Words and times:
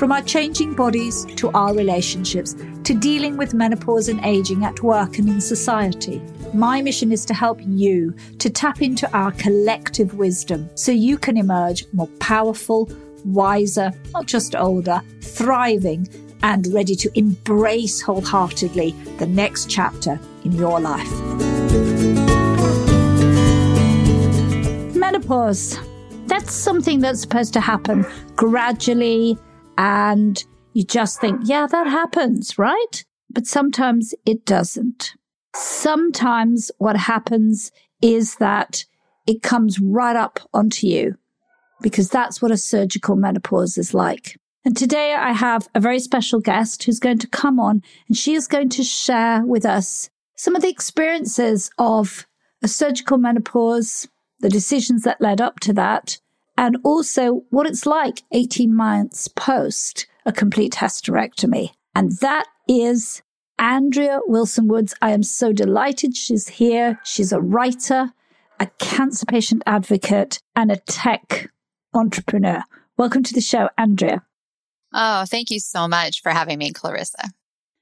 From 0.00 0.12
our 0.12 0.22
changing 0.22 0.72
bodies 0.72 1.26
to 1.36 1.50
our 1.50 1.74
relationships 1.74 2.54
to 2.84 2.94
dealing 2.94 3.36
with 3.36 3.52
menopause 3.52 4.08
and 4.08 4.18
aging 4.24 4.64
at 4.64 4.82
work 4.82 5.18
and 5.18 5.28
in 5.28 5.42
society. 5.42 6.22
My 6.54 6.80
mission 6.80 7.12
is 7.12 7.26
to 7.26 7.34
help 7.34 7.60
you 7.60 8.14
to 8.38 8.48
tap 8.48 8.80
into 8.80 9.14
our 9.14 9.30
collective 9.32 10.14
wisdom 10.14 10.70
so 10.74 10.90
you 10.90 11.18
can 11.18 11.36
emerge 11.36 11.84
more 11.92 12.06
powerful, 12.18 12.90
wiser, 13.26 13.92
not 14.14 14.24
just 14.24 14.56
older, 14.56 15.02
thriving, 15.20 16.08
and 16.42 16.66
ready 16.68 16.94
to 16.94 17.10
embrace 17.14 18.00
wholeheartedly 18.00 18.92
the 19.18 19.26
next 19.26 19.68
chapter 19.68 20.18
in 20.46 20.52
your 20.52 20.80
life. 20.80 21.10
Menopause. 24.96 25.78
That's 26.24 26.54
something 26.54 27.00
that's 27.00 27.20
supposed 27.20 27.52
to 27.52 27.60
happen 27.60 28.06
gradually 28.34 29.36
and 29.80 30.44
you 30.74 30.84
just 30.84 31.22
think, 31.22 31.40
yeah, 31.44 31.66
that 31.66 31.86
happens, 31.86 32.58
right? 32.58 33.02
But 33.30 33.46
sometimes 33.46 34.14
it 34.26 34.44
doesn't. 34.44 35.14
Sometimes 35.56 36.70
what 36.76 36.98
happens 36.98 37.72
is 38.02 38.36
that 38.36 38.84
it 39.26 39.42
comes 39.42 39.80
right 39.80 40.16
up 40.16 40.38
onto 40.52 40.86
you 40.86 41.16
because 41.80 42.10
that's 42.10 42.42
what 42.42 42.50
a 42.50 42.58
surgical 42.58 43.16
menopause 43.16 43.78
is 43.78 43.94
like. 43.94 44.38
And 44.66 44.76
today 44.76 45.14
I 45.14 45.32
have 45.32 45.66
a 45.74 45.80
very 45.80 45.98
special 45.98 46.40
guest 46.40 46.84
who's 46.84 47.00
going 47.00 47.18
to 47.20 47.26
come 47.26 47.58
on 47.58 47.82
and 48.06 48.18
she 48.18 48.34
is 48.34 48.46
going 48.46 48.68
to 48.70 48.84
share 48.84 49.42
with 49.46 49.64
us 49.64 50.10
some 50.36 50.54
of 50.54 50.60
the 50.60 50.68
experiences 50.68 51.70
of 51.78 52.26
a 52.62 52.68
surgical 52.68 53.16
menopause, 53.16 54.08
the 54.40 54.50
decisions 54.50 55.04
that 55.04 55.22
led 55.22 55.40
up 55.40 55.58
to 55.60 55.72
that, 55.72 56.18
and 56.60 56.76
also 56.84 57.42
what 57.48 57.66
it's 57.66 57.86
like 57.86 58.22
18 58.32 58.72
months 58.76 59.28
post 59.28 60.06
a 60.26 60.32
complete 60.32 60.74
hysterectomy. 60.74 61.70
And 61.94 62.12
that 62.18 62.44
is 62.68 63.22
Andrea 63.58 64.20
Wilson 64.26 64.68
Woods. 64.68 64.94
I 65.00 65.12
am 65.12 65.22
so 65.22 65.54
delighted 65.54 66.14
she's 66.14 66.48
here. 66.48 67.00
She's 67.02 67.32
a 67.32 67.40
writer, 67.40 68.12
a 68.60 68.66
cancer 68.78 69.24
patient 69.24 69.62
advocate, 69.64 70.40
and 70.54 70.70
a 70.70 70.76
tech 70.76 71.50
entrepreneur. 71.94 72.62
Welcome 72.98 73.22
to 73.22 73.32
the 73.32 73.40
show, 73.40 73.70
Andrea. 73.78 74.22
Oh, 74.92 75.24
thank 75.26 75.50
you 75.50 75.60
so 75.60 75.88
much 75.88 76.20
for 76.20 76.30
having 76.30 76.58
me, 76.58 76.72
Clarissa. 76.72 77.30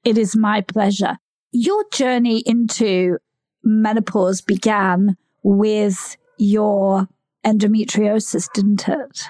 It 0.05 0.17
is 0.17 0.37
my 0.37 0.61
pleasure. 0.61 1.17
Your 1.51 1.83
journey 1.91 2.43
into 2.45 3.17
menopause 3.61 4.39
began 4.39 5.17
with 5.43 6.15
your 6.37 7.09
endometriosis, 7.45 8.47
didn't 8.53 8.87
it? 8.87 9.23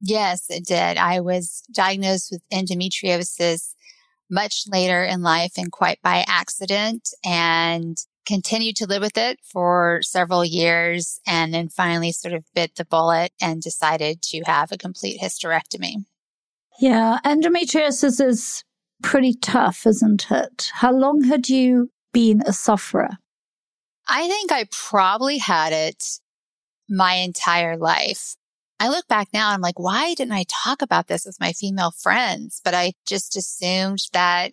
Yes, 0.00 0.46
it 0.48 0.66
did. 0.66 0.98
I 0.98 1.20
was 1.20 1.62
diagnosed 1.72 2.30
with 2.30 2.42
endometriosis 2.52 3.74
much 4.30 4.64
later 4.68 5.04
in 5.04 5.22
life 5.22 5.52
and 5.56 5.70
quite 5.70 6.00
by 6.02 6.24
accident 6.28 7.08
and 7.24 7.96
continued 8.26 8.76
to 8.76 8.86
live 8.86 9.02
with 9.02 9.16
it 9.16 9.38
for 9.44 10.00
several 10.02 10.44
years 10.44 11.20
and 11.26 11.54
then 11.54 11.68
finally 11.68 12.10
sort 12.12 12.34
of 12.34 12.44
bit 12.54 12.74
the 12.74 12.84
bullet 12.84 13.32
and 13.40 13.62
decided 13.62 14.20
to 14.20 14.42
have 14.46 14.72
a 14.72 14.76
complete 14.76 15.20
hysterectomy. 15.20 16.04
Yeah, 16.80 17.18
endometriosis 17.24 18.20
is 18.24 18.64
pretty 19.02 19.34
tough, 19.34 19.86
isn't 19.86 20.30
it? 20.30 20.70
How 20.74 20.92
long 20.92 21.22
had 21.22 21.48
you 21.48 21.90
been 22.12 22.42
a 22.46 22.52
sufferer? 22.52 23.10
I 24.08 24.28
think 24.28 24.52
I 24.52 24.66
probably 24.70 25.38
had 25.38 25.72
it 25.72 26.18
my 26.88 27.14
entire 27.14 27.76
life. 27.76 28.36
I 28.78 28.88
look 28.88 29.08
back 29.08 29.28
now, 29.32 29.50
I'm 29.50 29.62
like, 29.62 29.78
why 29.78 30.14
didn't 30.14 30.34
I 30.34 30.44
talk 30.48 30.82
about 30.82 31.08
this 31.08 31.24
with 31.24 31.40
my 31.40 31.52
female 31.52 31.90
friends? 31.90 32.60
But 32.62 32.74
I 32.74 32.92
just 33.06 33.36
assumed 33.36 34.00
that 34.12 34.52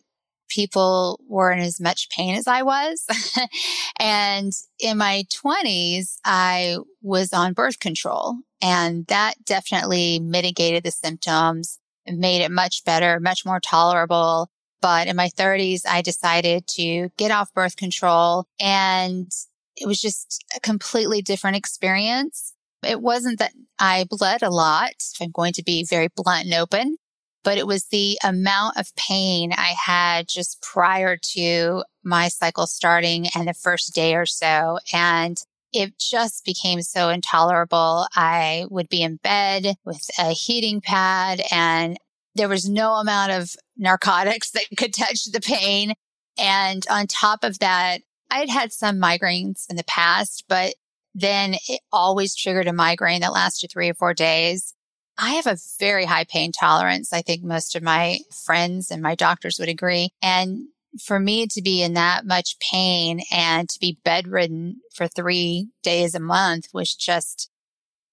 people 0.49 1.19
were 1.27 1.51
in 1.51 1.59
as 1.59 1.81
much 1.81 2.09
pain 2.09 2.35
as 2.35 2.47
I 2.47 2.61
was. 2.61 3.05
and 3.99 4.53
in 4.79 4.97
my 4.97 5.25
20s, 5.33 6.17
I 6.23 6.77
was 7.01 7.33
on 7.33 7.53
birth 7.53 7.79
control 7.79 8.37
and 8.61 9.05
that 9.07 9.43
definitely 9.43 10.19
mitigated 10.19 10.83
the 10.83 10.91
symptoms 10.91 11.79
made 12.07 12.41
it 12.41 12.51
much 12.51 12.83
better, 12.83 13.19
much 13.19 13.45
more 13.45 13.59
tolerable. 13.59 14.49
But 14.81 15.07
in 15.07 15.15
my 15.15 15.29
30s, 15.29 15.81
I 15.87 16.01
decided 16.01 16.67
to 16.75 17.09
get 17.17 17.31
off 17.31 17.53
birth 17.53 17.77
control 17.77 18.45
and 18.59 19.31
it 19.77 19.87
was 19.87 19.99
just 19.99 20.43
a 20.55 20.59
completely 20.59 21.21
different 21.21 21.57
experience. 21.57 22.53
It 22.85 23.01
wasn't 23.01 23.39
that 23.39 23.53
I 23.79 24.05
bled 24.09 24.43
a 24.43 24.49
lot, 24.49 24.93
I'm 25.21 25.31
going 25.31 25.53
to 25.53 25.63
be 25.63 25.85
very 25.85 26.09
blunt 26.15 26.45
and 26.45 26.53
open, 26.53 26.97
but 27.43 27.57
it 27.57 27.67
was 27.67 27.85
the 27.85 28.17
amount 28.23 28.77
of 28.77 28.95
pain 28.95 29.53
I 29.53 29.73
had 29.77 30.27
just 30.27 30.61
prior 30.61 31.17
to 31.33 31.83
my 32.03 32.27
cycle 32.27 32.67
starting 32.67 33.27
and 33.35 33.47
the 33.47 33.53
first 33.53 33.93
day 33.95 34.15
or 34.15 34.25
so. 34.25 34.79
And 34.91 35.37
it 35.71 35.97
just 35.97 36.45
became 36.45 36.81
so 36.81 37.09
intolerable. 37.09 38.05
I 38.15 38.65
would 38.69 38.89
be 38.89 39.01
in 39.01 39.17
bed 39.17 39.75
with 39.85 40.07
a 40.19 40.31
heating 40.31 40.81
pad 40.81 41.41
and 41.51 41.97
there 42.35 42.49
was 42.49 42.69
no 42.69 42.93
amount 42.93 43.31
of 43.31 43.55
narcotics 43.77 44.51
that 44.51 44.65
could 44.77 44.93
touch 44.93 45.25
the 45.25 45.41
pain. 45.41 45.93
And 46.37 46.85
on 46.89 47.07
top 47.07 47.43
of 47.43 47.59
that, 47.59 48.01
I'd 48.33 48.49
had 48.49 48.73
some 48.73 48.99
migraines 48.99 49.69
in 49.69 49.75
the 49.75 49.83
past, 49.83 50.45
but 50.49 50.73
then 51.13 51.53
it 51.69 51.81
always 51.91 52.35
triggered 52.35 52.67
a 52.67 52.73
migraine 52.73 53.21
that 53.21 53.31
lasted 53.31 53.69
three 53.71 53.89
or 53.89 53.93
four 53.93 54.15
days. 54.15 54.73
I 55.19 55.35
have 55.35 55.45
a 55.45 55.59
very 55.79 56.05
high 56.05 56.23
pain 56.23 56.51
tolerance. 56.51 57.13
I 57.13 57.21
think 57.21 57.43
most 57.43 57.75
of 57.75 57.83
my 57.83 58.21
friends 58.43 58.89
and 58.89 59.03
my 59.03 59.13
doctors 59.13 59.59
would 59.59 59.69
agree. 59.69 60.09
And 60.23 60.69
for 60.99 61.19
me 61.19 61.45
to 61.45 61.61
be 61.61 61.83
in 61.83 61.93
that 61.93 62.25
much 62.25 62.57
pain 62.71 63.21
and 63.31 63.69
to 63.69 63.79
be 63.79 63.99
bedridden 64.03 64.81
for 64.95 65.07
three 65.07 65.69
days 65.83 66.15
a 66.15 66.19
month 66.19 66.69
was 66.73 66.95
just, 66.95 67.51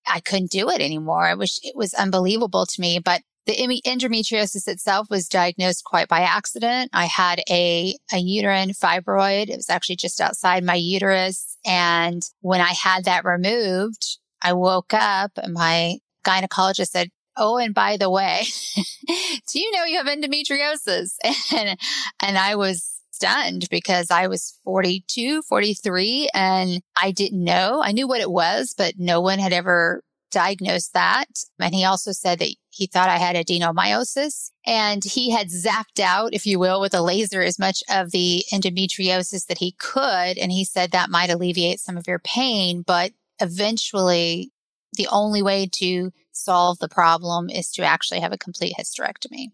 I 0.07 0.21
couldn't 0.21 0.51
do 0.51 0.69
it 0.69 0.83
anymore. 0.83 1.31
It 1.31 1.39
was, 1.39 1.59
it 1.63 1.75
was 1.75 1.95
unbelievable 1.95 2.67
to 2.67 2.81
me. 2.81 2.99
But 2.99 3.23
the 3.57 3.83
endometriosis 3.85 4.69
itself 4.69 5.09
was 5.11 5.29
diagnosed 5.29 5.85
quite 5.85 6.09
by 6.09 6.21
accident. 6.21 6.91
I 6.93 7.07
had 7.07 7.41
a, 7.51 7.97
a 8.13 8.19
uterine 8.19 8.71
fibroid. 8.71 9.49
It 9.49 9.57
was 9.57 9.71
actually 9.71 9.97
just 9.97 10.21
outside 10.21 10.65
my 10.65 10.75
uterus. 10.75 11.57
And 11.65 12.23
when 12.41 12.61
I 12.61 12.73
had 12.73 13.05
that 13.05 13.25
removed, 13.25 14.19
I 14.43 14.53
woke 14.53 14.95
up 14.95 15.33
and 15.37 15.53
my 15.53 15.99
gynecologist 16.25 16.89
said, 16.89 17.11
Oh, 17.37 17.57
and 17.57 17.75
by 17.75 17.97
the 17.97 18.11
way, 18.11 18.43
do 18.77 19.61
you 19.61 19.73
know 19.73 19.85
you 19.85 19.97
have 19.99 20.07
endometriosis? 20.07 21.15
And, 21.57 21.79
and 22.21 22.39
I 22.39 22.55
was 22.55 23.01
stunned 23.11 23.69
because 23.71 24.11
I 24.11 24.29
was 24.29 24.59
42, 24.65 25.43
43 25.43 26.31
and 26.35 26.83
I 26.97 27.11
didn't 27.11 27.43
know. 27.43 27.83
I 27.83 27.93
knew 27.93 28.07
what 28.07 28.21
it 28.21 28.31
was, 28.31 28.75
but 28.77 28.95
no 28.99 29.21
one 29.21 29.39
had 29.39 29.53
ever 29.53 30.03
diagnosed 30.31 30.95
that. 30.95 31.29
And 31.59 31.75
he 31.75 31.85
also 31.85 32.13
said 32.13 32.39
that 32.39 32.55
he 32.71 32.87
thought 32.87 33.09
I 33.09 33.19
had 33.19 33.37
adenomyosis 33.37 34.51
and 34.67 35.03
he 35.05 35.31
had 35.31 35.49
zapped 35.49 36.01
out, 36.01 36.33
if 36.33 36.47
you 36.47 36.59
will, 36.59 36.81
with 36.81 36.95
a 36.95 37.03
laser 37.03 37.43
as 37.43 37.59
much 37.59 37.83
of 37.91 38.13
the 38.13 38.45
endometriosis 38.53 39.47
that 39.47 39.59
he 39.59 39.73
could. 39.73 40.39
And 40.39 40.53
he 40.53 40.65
said 40.65 40.93
that 40.93 41.11
might 41.11 41.31
alleviate 41.31 41.81
some 41.81 41.97
of 41.97 42.07
your 42.07 42.21
pain, 42.21 42.83
but 42.83 43.13
eventually 43.41 44.53
the 44.97 45.09
only 45.09 45.43
way 45.43 45.69
to 45.75 46.13
solve 46.33 46.79
the 46.79 46.89
problem 46.89 47.51
is 47.51 47.71
to 47.73 47.83
actually 47.83 48.21
have 48.21 48.33
a 48.33 48.39
complete 48.39 48.75
hysterectomy. 48.79 49.49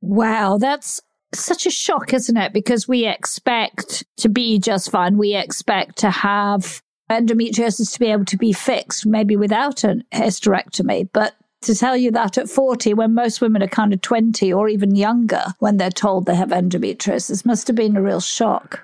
Wow, 0.00 0.58
that's 0.58 1.00
such 1.34 1.66
a 1.66 1.70
shock, 1.70 2.14
isn't 2.14 2.36
it? 2.36 2.52
Because 2.52 2.88
we 2.88 3.06
expect 3.06 4.04
to 4.18 4.28
be 4.28 4.58
just 4.58 4.90
fine. 4.90 5.18
We 5.18 5.34
expect 5.34 5.98
to 5.98 6.10
have 6.10 6.80
endometriosis 7.10 7.92
to 7.92 8.00
be 8.00 8.06
able 8.06 8.24
to 8.26 8.36
be 8.36 8.52
fixed, 8.52 9.06
maybe 9.06 9.36
without 9.36 9.84
a 9.84 10.02
hysterectomy. 10.12 11.08
But 11.12 11.34
to 11.66 11.74
tell 11.74 11.96
you 11.96 12.10
that 12.12 12.38
at 12.38 12.48
40, 12.48 12.94
when 12.94 13.14
most 13.14 13.40
women 13.40 13.62
are 13.62 13.68
kind 13.68 13.92
of 13.92 14.00
20 14.00 14.52
or 14.52 14.68
even 14.68 14.96
younger 14.96 15.44
when 15.58 15.76
they're 15.76 15.90
told 15.90 16.26
they 16.26 16.34
have 16.34 16.48
endometriosis, 16.50 17.44
must 17.44 17.66
have 17.66 17.76
been 17.76 17.96
a 17.96 18.02
real 18.02 18.20
shock. 18.20 18.80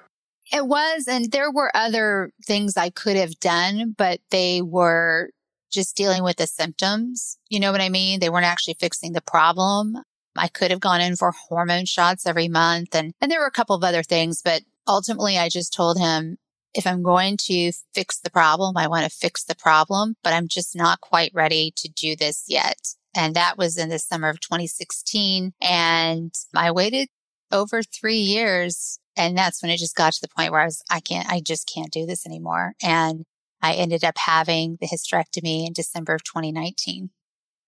It 0.53 0.67
was. 0.67 1.09
And 1.09 1.33
there 1.33 1.51
were 1.51 1.75
other 1.75 2.31
things 2.45 2.77
I 2.77 2.91
could 2.91 3.17
have 3.17 3.41
done, 3.41 3.95
but 3.97 4.21
they 4.31 4.61
were 4.61 5.31
just 5.71 5.97
dealing 5.97 6.23
with 6.23 6.37
the 6.37 6.47
symptoms. 6.47 7.39
You 7.49 7.59
know 7.59 7.73
what 7.73 7.81
I 7.81 7.89
mean? 7.89 8.21
They 8.21 8.29
weren't 8.29 8.45
actually 8.45 8.75
fixing 8.75 9.13
the 9.15 9.23
problem. 9.23 9.97
I 10.37 10.49
could 10.49 10.71
have 10.71 10.81
gone 10.81 11.01
in 11.01 11.17
for 11.17 11.33
hormone 11.33 11.87
shots 11.87 12.27
every 12.27 12.49
month 12.49 12.95
and, 12.95 13.13
and 13.21 13.31
there 13.31 13.41
were 13.41 13.47
a 13.47 13.51
couple 13.51 13.77
of 13.77 13.85
other 13.85 14.03
things, 14.03 14.41
but 14.43 14.63
ultimately 14.87 15.39
I 15.39 15.49
just 15.49 15.73
told 15.73 15.99
him, 15.99 16.39
if 16.75 16.87
I'm 16.87 17.03
going 17.03 17.37
to 17.39 17.73
fix 17.95 18.19
the 18.19 18.31
problem, 18.31 18.77
I 18.77 18.89
want 18.89 19.05
to 19.05 19.17
fix 19.17 19.45
the 19.45 19.55
problem, 19.55 20.17
but 20.23 20.33
I'm 20.33 20.49
just 20.49 20.75
not 20.75 21.01
quite 21.01 21.31
ready 21.35 21.73
to 21.77 21.89
do 21.89 22.17
this 22.17 22.45
yet. 22.49 22.95
And 23.15 23.35
that 23.37 23.59
was 23.59 23.77
in 23.77 23.91
the 23.91 23.99
summer 23.99 24.29
of 24.29 24.41
2016. 24.41 25.53
And 25.61 26.35
I 26.55 26.71
waited 26.71 27.09
over 27.51 27.83
three 27.83 28.17
years. 28.17 28.99
And 29.17 29.37
that's 29.37 29.63
when 29.63 29.71
it 29.71 29.77
just 29.77 29.97
got 29.97 30.15
to 30.15 30.21
the 30.23 30.29
point 30.35 30.53
where 30.53 30.63
I 30.63 30.67
was, 30.67 30.83
I 30.91 31.01
can't, 31.01 31.29
I 31.29 31.41
just 31.41 31.71
can't 31.73 31.93
do 31.93 32.07
this 32.07 32.27
anymore. 32.27 32.73
And 32.83 33.25
I 33.61 33.75
ended 33.75 34.03
up 34.03 34.17
having 34.17 34.79
the 34.81 34.89
hysterectomy 34.89 35.67
in 35.67 35.75
December 35.75 36.15
of 36.15 36.25
2019. 36.25 37.11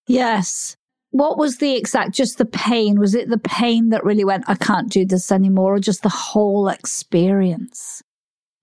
Yes. 0.06 0.76
What 1.10 1.38
was 1.38 1.58
the 1.58 1.76
exact, 1.76 2.12
just 2.12 2.38
the 2.38 2.44
pain? 2.46 2.98
Was 2.98 3.14
it 3.14 3.28
the 3.28 3.38
pain 3.38 3.90
that 3.90 4.02
really 4.02 4.24
went, 4.24 4.44
I 4.48 4.54
can't 4.54 4.90
do 4.90 5.04
this 5.04 5.30
anymore, 5.30 5.76
or 5.76 5.78
just 5.78 6.02
the 6.02 6.08
whole 6.08 6.68
experience? 6.68 8.02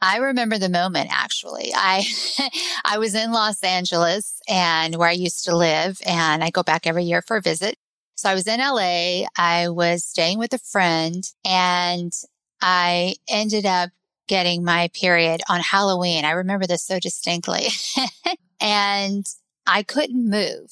I 0.01 0.18
remember 0.18 0.57
the 0.57 0.69
moment 0.69 1.09
actually. 1.12 1.71
I 1.75 2.06
I 2.86 2.98
was 2.98 3.15
in 3.15 3.31
Los 3.31 3.63
Angeles 3.63 4.42
and 4.50 4.95
where 4.95 5.09
I 5.09 5.13
used 5.13 5.45
to 5.45 5.56
live 5.56 6.01
and 6.06 6.44
I 6.44 6.50
go 6.50 6.63
back 6.63 6.88
every 6.88 7.03
year 7.03 7.21
for 7.21 7.38
a 7.38 7.42
visit. 7.42 7.77
So 8.15 8.30
I 8.30 8.33
was 8.33 8.48
in 8.48 8.59
LA. 8.59 9.27
I 9.38 9.69
was 9.69 10.03
staying 10.03 10.39
with 10.39 10.53
a 10.53 10.59
friend 10.59 11.24
and 11.45 12.13
I 12.62 13.15
ended 13.30 13.65
up 13.65 13.92
getting 14.27 14.63
my 14.63 14.89
period 14.94 15.42
on 15.50 15.59
Halloween. 15.59 16.25
I 16.25 16.31
remember 16.31 16.68
this 16.68 16.83
so 16.86 17.00
distinctly. 17.00 17.68
and 18.62 19.25
I 19.68 19.83
couldn't 19.83 20.30
move. 20.30 20.71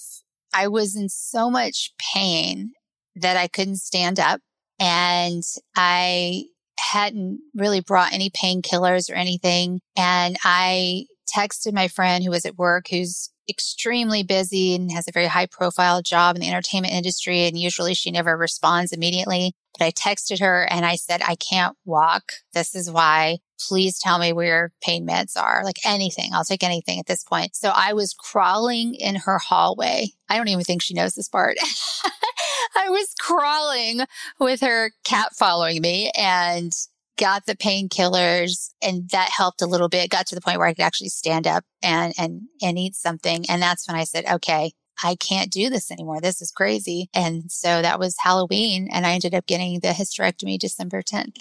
I 0.54 0.68
was 0.68 0.96
in 0.96 1.10
so 1.10 1.50
much 1.50 1.94
pain 2.14 2.74
that 3.16 3.38
I 3.38 3.48
couldn't 3.48 3.78
stand 3.78 4.20
up 4.20 4.42
and 4.80 5.44
I 5.76 6.46
hadn't 6.92 7.40
really 7.56 7.82
brought 7.82 8.14
any 8.14 8.30
painkillers 8.30 9.10
or 9.10 9.16
anything. 9.16 9.80
And 9.96 10.38
I 10.44 11.06
texted 11.36 11.74
my 11.74 11.88
friend 11.88 12.24
who 12.24 12.32
was 12.32 12.46
at 12.46 12.58
work, 12.58 12.86
who's 12.90 13.30
extremely 13.50 14.24
busy 14.24 14.76
and 14.76 14.92
has 14.92 15.08
a 15.08 15.12
very 15.12 15.26
high 15.26 15.48
profile 15.48 16.02
job 16.02 16.36
in 16.36 16.42
the 16.42 16.48
entertainment 16.48 16.94
industry. 16.94 17.46
And 17.46 17.58
usually 17.58 17.94
she 17.94 18.12
never 18.12 18.38
responds 18.38 18.92
immediately. 18.92 19.54
But 19.78 19.86
I 19.86 19.92
texted 19.92 20.40
her 20.40 20.68
and 20.70 20.86
I 20.86 20.96
said, 20.96 21.22
I 21.22 21.36
can't 21.36 21.76
walk. 21.86 22.24
This 22.54 22.76
is 22.76 22.92
why. 22.92 23.38
Please 23.68 24.00
tell 24.00 24.20
me 24.20 24.34
where 24.34 24.72
pain 24.82 25.08
meds 25.08 25.38
are. 25.38 25.64
Like 25.64 25.78
anything. 25.86 26.32
I'll 26.34 26.46
take 26.46 26.64
anything 26.64 27.00
at 27.00 27.08
this 27.08 27.24
point. 27.24 27.56
So 27.56 27.72
I 27.76 27.94
was 27.94 28.14
crawling 28.18 28.96
in 28.96 29.16
her 29.16 29.38
hallway. 29.38 30.08
I 30.30 30.38
don't 30.38 30.48
even 30.48 30.64
think 30.64 30.82
she 30.82 30.94
knows 30.94 31.14
this 31.14 31.30
part. 31.30 31.58
I 32.76 32.90
was 32.90 33.14
crawling 33.20 34.02
with 34.40 34.62
her 34.62 34.92
cat 35.04 35.34
following 35.38 35.82
me 35.82 36.12
and 36.16 36.74
got 37.18 37.46
the 37.46 37.56
painkillers 37.56 38.70
and 38.82 39.10
that 39.10 39.30
helped 39.36 39.62
a 39.62 39.68
little 39.68 39.90
bit. 39.90 40.10
Got 40.10 40.28
to 40.28 40.36
the 40.36 40.42
point 40.42 40.58
where 40.58 40.68
I 40.68 40.74
could 40.74 40.86
actually 40.86 41.10
stand 41.10 41.46
up 41.46 41.66
and, 41.84 42.14
and, 42.18 42.44
and 42.62 42.80
eat 42.80 42.96
something. 42.96 43.46
And 43.50 43.62
that's 43.62 43.88
when 43.88 43.98
I 43.98 44.06
said, 44.06 44.26
okay, 44.26 44.72
I 45.04 45.16
can't 45.16 45.52
do 45.52 45.70
this 45.70 45.92
anymore. 45.92 46.22
This 46.22 46.42
is 46.42 46.52
crazy. 46.52 47.10
And 47.14 47.52
so 47.52 47.82
that 47.82 48.00
was 48.00 48.16
Halloween 48.20 48.88
and 48.92 49.06
I 49.06 49.14
ended 49.14 49.34
up 49.34 49.46
getting 49.48 49.80
the 49.80 49.90
hysterectomy 49.90 50.58
December 50.58 51.02
10th. 51.02 51.38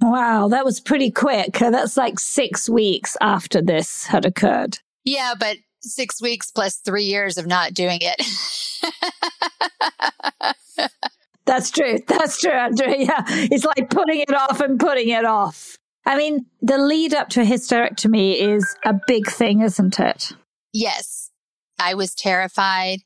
Wow, 0.00 0.48
that 0.48 0.64
was 0.64 0.80
pretty 0.80 1.10
quick. 1.10 1.58
That's 1.58 1.96
like 1.96 2.18
six 2.20 2.68
weeks 2.68 3.16
after 3.20 3.60
this 3.60 4.04
had 4.04 4.24
occurred. 4.24 4.78
Yeah, 5.04 5.34
but 5.38 5.56
six 5.80 6.22
weeks 6.22 6.50
plus 6.50 6.76
three 6.76 7.04
years 7.04 7.36
of 7.36 7.46
not 7.46 7.74
doing 7.74 7.98
it. 8.02 8.22
That's 11.48 11.70
true. 11.70 11.98
That's 12.06 12.38
true, 12.40 12.52
Andrea. 12.52 12.96
Yeah. 12.98 13.24
It's 13.26 13.64
like 13.64 13.88
putting 13.88 14.20
it 14.20 14.34
off 14.34 14.60
and 14.60 14.78
putting 14.78 15.08
it 15.08 15.24
off. 15.24 15.78
I 16.04 16.16
mean, 16.16 16.44
the 16.60 16.76
lead 16.78 17.14
up 17.14 17.30
to 17.30 17.40
a 17.40 17.44
hysterectomy 17.44 18.36
is 18.36 18.76
a 18.84 18.94
big 19.06 19.26
thing, 19.28 19.62
isn't 19.62 19.98
it? 19.98 20.32
Yes. 20.74 21.30
I 21.78 21.94
was 21.94 22.14
terrified. 22.14 22.98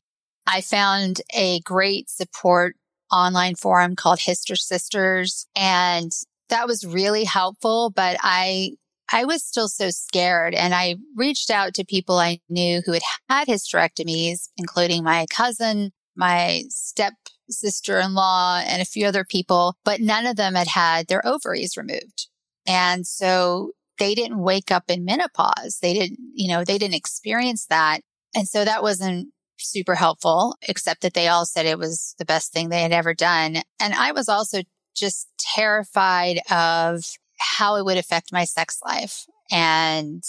I 0.45 0.59
found 0.59 1.21
a 1.33 1.61
great 1.61 2.09
support 2.09 2.75
online 3.11 3.55
forum 3.55 3.95
called 3.95 4.19
Hyster 4.19 4.57
Sisters 4.57 5.47
and 5.55 6.11
that 6.49 6.67
was 6.67 6.85
really 6.85 7.23
helpful, 7.23 7.91
but 7.95 8.17
I 8.21 8.71
I 9.11 9.25
was 9.25 9.43
still 9.43 9.69
so 9.69 9.89
scared 9.89 10.53
and 10.53 10.73
I 10.73 10.95
reached 11.15 11.49
out 11.49 11.75
to 11.75 11.85
people 11.85 12.17
I 12.17 12.39
knew 12.49 12.81
who 12.85 12.91
had 12.93 13.03
had 13.29 13.47
hysterectomies, 13.47 14.49
including 14.57 15.03
my 15.03 15.27
cousin, 15.29 15.91
my 16.15 16.63
step 16.69 17.13
sister 17.49 17.99
in 17.99 18.13
law, 18.13 18.61
and 18.65 18.81
a 18.81 18.85
few 18.85 19.05
other 19.05 19.23
people, 19.23 19.75
but 19.83 20.01
none 20.01 20.25
of 20.25 20.35
them 20.35 20.55
had 20.55 20.67
had 20.67 21.07
their 21.07 21.25
ovaries 21.25 21.77
removed. 21.77 22.27
And 22.65 23.05
so 23.05 23.71
they 23.99 24.15
didn't 24.15 24.39
wake 24.39 24.71
up 24.71 24.85
in 24.87 25.05
menopause. 25.05 25.79
They 25.81 25.93
didn't, 25.93 26.19
you 26.33 26.47
know, 26.47 26.63
they 26.63 26.77
didn't 26.77 26.95
experience 26.95 27.65
that. 27.67 28.01
And 28.35 28.47
so 28.47 28.65
that 28.65 28.81
wasn't 28.81 29.29
super 29.59 29.95
helpful, 29.95 30.55
except 30.67 31.01
that 31.01 31.13
they 31.13 31.27
all 31.27 31.45
said 31.45 31.65
it 31.65 31.77
was 31.77 32.15
the 32.17 32.25
best 32.25 32.51
thing 32.51 32.69
they 32.69 32.81
had 32.81 32.91
ever 32.91 33.13
done. 33.13 33.57
And 33.79 33.93
I 33.93 34.11
was 34.11 34.27
also 34.27 34.61
just 34.95 35.27
terrified 35.39 36.39
of 36.51 37.03
how 37.37 37.75
it 37.75 37.85
would 37.85 37.97
affect 37.97 38.31
my 38.31 38.45
sex 38.45 38.79
life. 38.83 39.25
And 39.51 40.23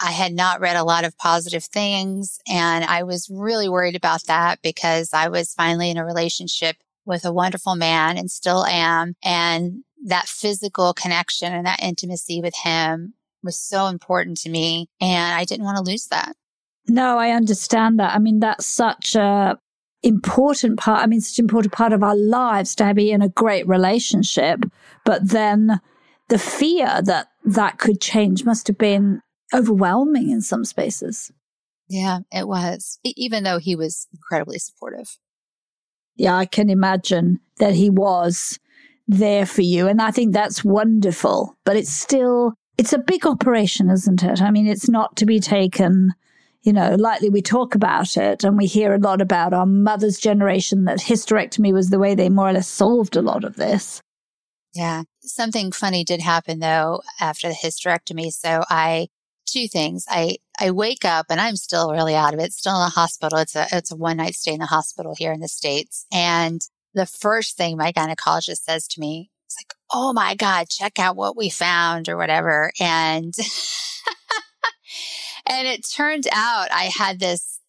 I 0.00 0.10
had 0.10 0.32
not 0.32 0.60
read 0.60 0.76
a 0.76 0.84
lot 0.84 1.04
of 1.04 1.16
positive 1.18 1.64
things. 1.64 2.38
And 2.48 2.84
I 2.84 3.02
was 3.02 3.30
really 3.30 3.68
worried 3.68 3.96
about 3.96 4.24
that 4.26 4.60
because 4.62 5.10
I 5.12 5.28
was 5.28 5.54
finally 5.54 5.90
in 5.90 5.96
a 5.96 6.04
relationship 6.04 6.76
with 7.06 7.24
a 7.24 7.32
wonderful 7.32 7.76
man 7.76 8.16
and 8.16 8.30
still 8.30 8.64
am. 8.64 9.14
And 9.22 9.84
that 10.06 10.26
physical 10.26 10.94
connection 10.94 11.52
and 11.52 11.66
that 11.66 11.82
intimacy 11.82 12.40
with 12.40 12.54
him 12.62 13.14
was 13.42 13.58
so 13.58 13.86
important 13.86 14.38
to 14.38 14.50
me. 14.50 14.88
And 15.00 15.34
I 15.34 15.44
didn't 15.44 15.64
want 15.64 15.76
to 15.76 15.90
lose 15.90 16.06
that. 16.06 16.34
No, 16.88 17.18
I 17.18 17.30
understand 17.30 17.98
that. 17.98 18.14
I 18.14 18.18
mean, 18.18 18.40
that's 18.40 18.66
such 18.66 19.14
a 19.14 19.58
important 20.02 20.78
part. 20.78 21.02
I 21.02 21.06
mean, 21.06 21.20
such 21.20 21.38
an 21.38 21.46
important 21.46 21.72
part 21.72 21.92
of 21.92 22.02
our 22.02 22.16
lives 22.16 22.74
to 22.76 22.92
be 22.94 23.10
in 23.10 23.22
a 23.22 23.28
great 23.28 23.66
relationship. 23.66 24.60
But 25.04 25.30
then 25.30 25.80
the 26.28 26.38
fear 26.38 27.00
that 27.02 27.28
that 27.44 27.78
could 27.78 28.00
change 28.00 28.44
must 28.44 28.66
have 28.66 28.78
been 28.78 29.22
overwhelming 29.52 30.30
in 30.30 30.40
some 30.40 30.64
spaces. 30.64 31.30
Yeah, 31.88 32.20
it 32.32 32.48
was, 32.48 32.98
even 33.04 33.44
though 33.44 33.58
he 33.58 33.76
was 33.76 34.06
incredibly 34.12 34.58
supportive. 34.58 35.18
Yeah, 36.16 36.36
I 36.36 36.46
can 36.46 36.70
imagine 36.70 37.40
that 37.58 37.74
he 37.74 37.90
was 37.90 38.58
there 39.06 39.44
for 39.44 39.62
you. 39.62 39.86
And 39.86 40.00
I 40.00 40.10
think 40.10 40.32
that's 40.32 40.64
wonderful, 40.64 41.58
but 41.64 41.76
it's 41.76 41.90
still, 41.90 42.54
it's 42.78 42.92
a 42.92 42.98
big 42.98 43.26
operation, 43.26 43.90
isn't 43.90 44.22
it? 44.22 44.40
I 44.40 44.50
mean, 44.50 44.66
it's 44.66 44.88
not 44.88 45.16
to 45.16 45.26
be 45.26 45.40
taken, 45.40 46.14
you 46.62 46.72
know, 46.72 46.94
lightly. 46.94 47.28
We 47.28 47.42
talk 47.42 47.74
about 47.74 48.16
it 48.16 48.44
and 48.44 48.56
we 48.56 48.66
hear 48.66 48.94
a 48.94 48.98
lot 48.98 49.20
about 49.20 49.52
our 49.52 49.66
mother's 49.66 50.18
generation 50.18 50.84
that 50.84 51.00
hysterectomy 51.00 51.72
was 51.72 51.90
the 51.90 51.98
way 51.98 52.14
they 52.14 52.30
more 52.30 52.48
or 52.48 52.52
less 52.54 52.68
solved 52.68 53.16
a 53.16 53.22
lot 53.22 53.44
of 53.44 53.56
this. 53.56 54.00
Yeah. 54.72 55.02
Something 55.20 55.70
funny 55.70 56.02
did 56.02 56.20
happen 56.20 56.60
though 56.60 57.02
after 57.20 57.48
the 57.48 57.54
hysterectomy. 57.54 58.32
So 58.32 58.64
I 58.70 59.08
two 59.46 59.68
things. 59.68 60.04
I, 60.08 60.36
I 60.60 60.70
wake 60.70 61.04
up 61.04 61.26
and 61.30 61.40
I'm 61.40 61.56
still 61.56 61.92
really 61.92 62.14
out 62.14 62.34
of 62.34 62.40
it, 62.40 62.52
still 62.52 62.76
in 62.76 62.86
the 62.86 62.90
hospital. 62.90 63.38
It's 63.38 63.56
a, 63.56 63.66
it's 63.72 63.92
a 63.92 63.96
one 63.96 64.18
night 64.18 64.34
stay 64.34 64.52
in 64.52 64.60
the 64.60 64.66
hospital 64.66 65.14
here 65.16 65.32
in 65.32 65.40
the 65.40 65.48
States. 65.48 66.06
And 66.12 66.60
the 66.94 67.06
first 67.06 67.56
thing 67.56 67.76
my 67.76 67.92
gynecologist 67.92 68.62
says 68.62 68.86
to 68.88 69.00
me, 69.00 69.30
it's 69.46 69.56
like, 69.58 69.74
Oh 69.92 70.12
my 70.12 70.34
God, 70.34 70.68
check 70.68 70.98
out 70.98 71.16
what 71.16 71.36
we 71.36 71.50
found 71.50 72.08
or 72.08 72.16
whatever. 72.16 72.72
And, 72.80 73.34
and 75.46 75.68
it 75.68 75.86
turned 75.88 76.26
out 76.32 76.68
I 76.72 76.90
had 76.96 77.20
this 77.20 77.60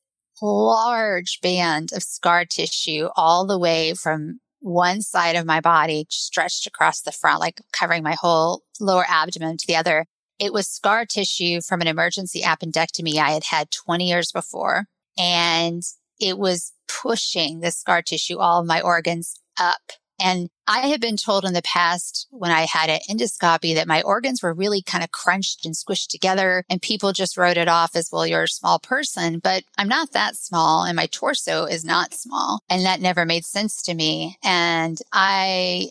large 0.41 1.39
band 1.41 1.91
of 1.93 2.03
scar 2.03 2.45
tissue 2.45 3.09
all 3.15 3.45
the 3.45 3.59
way 3.59 3.93
from 3.93 4.39
one 4.59 5.01
side 5.01 5.35
of 5.35 5.45
my 5.45 5.61
body 5.61 6.07
stretched 6.09 6.65
across 6.65 7.01
the 7.01 7.11
front, 7.11 7.39
like 7.39 7.61
covering 7.71 8.03
my 8.03 8.15
whole 8.19 8.63
lower 8.79 9.05
abdomen 9.07 9.57
to 9.57 9.67
the 9.67 9.75
other. 9.75 10.05
It 10.39 10.53
was 10.53 10.67
scar 10.67 11.05
tissue 11.05 11.61
from 11.61 11.81
an 11.81 11.87
emergency 11.87 12.41
appendectomy 12.41 13.17
I 13.17 13.31
had 13.31 13.45
had 13.45 13.71
20 13.71 14.07
years 14.07 14.31
before. 14.31 14.85
And 15.17 15.83
it 16.19 16.37
was 16.37 16.73
pushing 16.87 17.59
the 17.59 17.71
scar 17.71 18.01
tissue, 18.01 18.37
all 18.37 18.61
of 18.61 18.67
my 18.67 18.81
organs 18.81 19.39
up 19.57 19.91
And 20.19 20.49
I 20.67 20.87
have 20.87 21.01
been 21.01 21.17
told 21.17 21.45
in 21.45 21.53
the 21.53 21.61
past 21.61 22.27
when 22.31 22.51
I 22.51 22.65
had 22.65 22.89
an 22.89 22.99
endoscopy 23.09 23.75
that 23.75 23.87
my 23.87 24.01
organs 24.01 24.41
were 24.41 24.53
really 24.53 24.81
kind 24.81 25.03
of 25.03 25.11
crunched 25.11 25.65
and 25.65 25.75
squished 25.75 26.07
together 26.07 26.63
and 26.69 26.81
people 26.81 27.11
just 27.11 27.37
wrote 27.37 27.57
it 27.57 27.67
off 27.67 27.95
as, 27.95 28.09
well, 28.11 28.25
you're 28.25 28.43
a 28.43 28.47
small 28.47 28.79
person, 28.79 29.39
but 29.39 29.63
I'm 29.77 29.89
not 29.89 30.11
that 30.13 30.35
small 30.35 30.83
and 30.83 30.95
my 30.95 31.07
torso 31.07 31.65
is 31.65 31.83
not 31.83 32.13
small. 32.13 32.61
And 32.69 32.85
that 32.85 33.01
never 33.01 33.25
made 33.25 33.45
sense 33.45 33.81
to 33.83 33.93
me. 33.93 34.37
And 34.43 34.97
I 35.11 35.89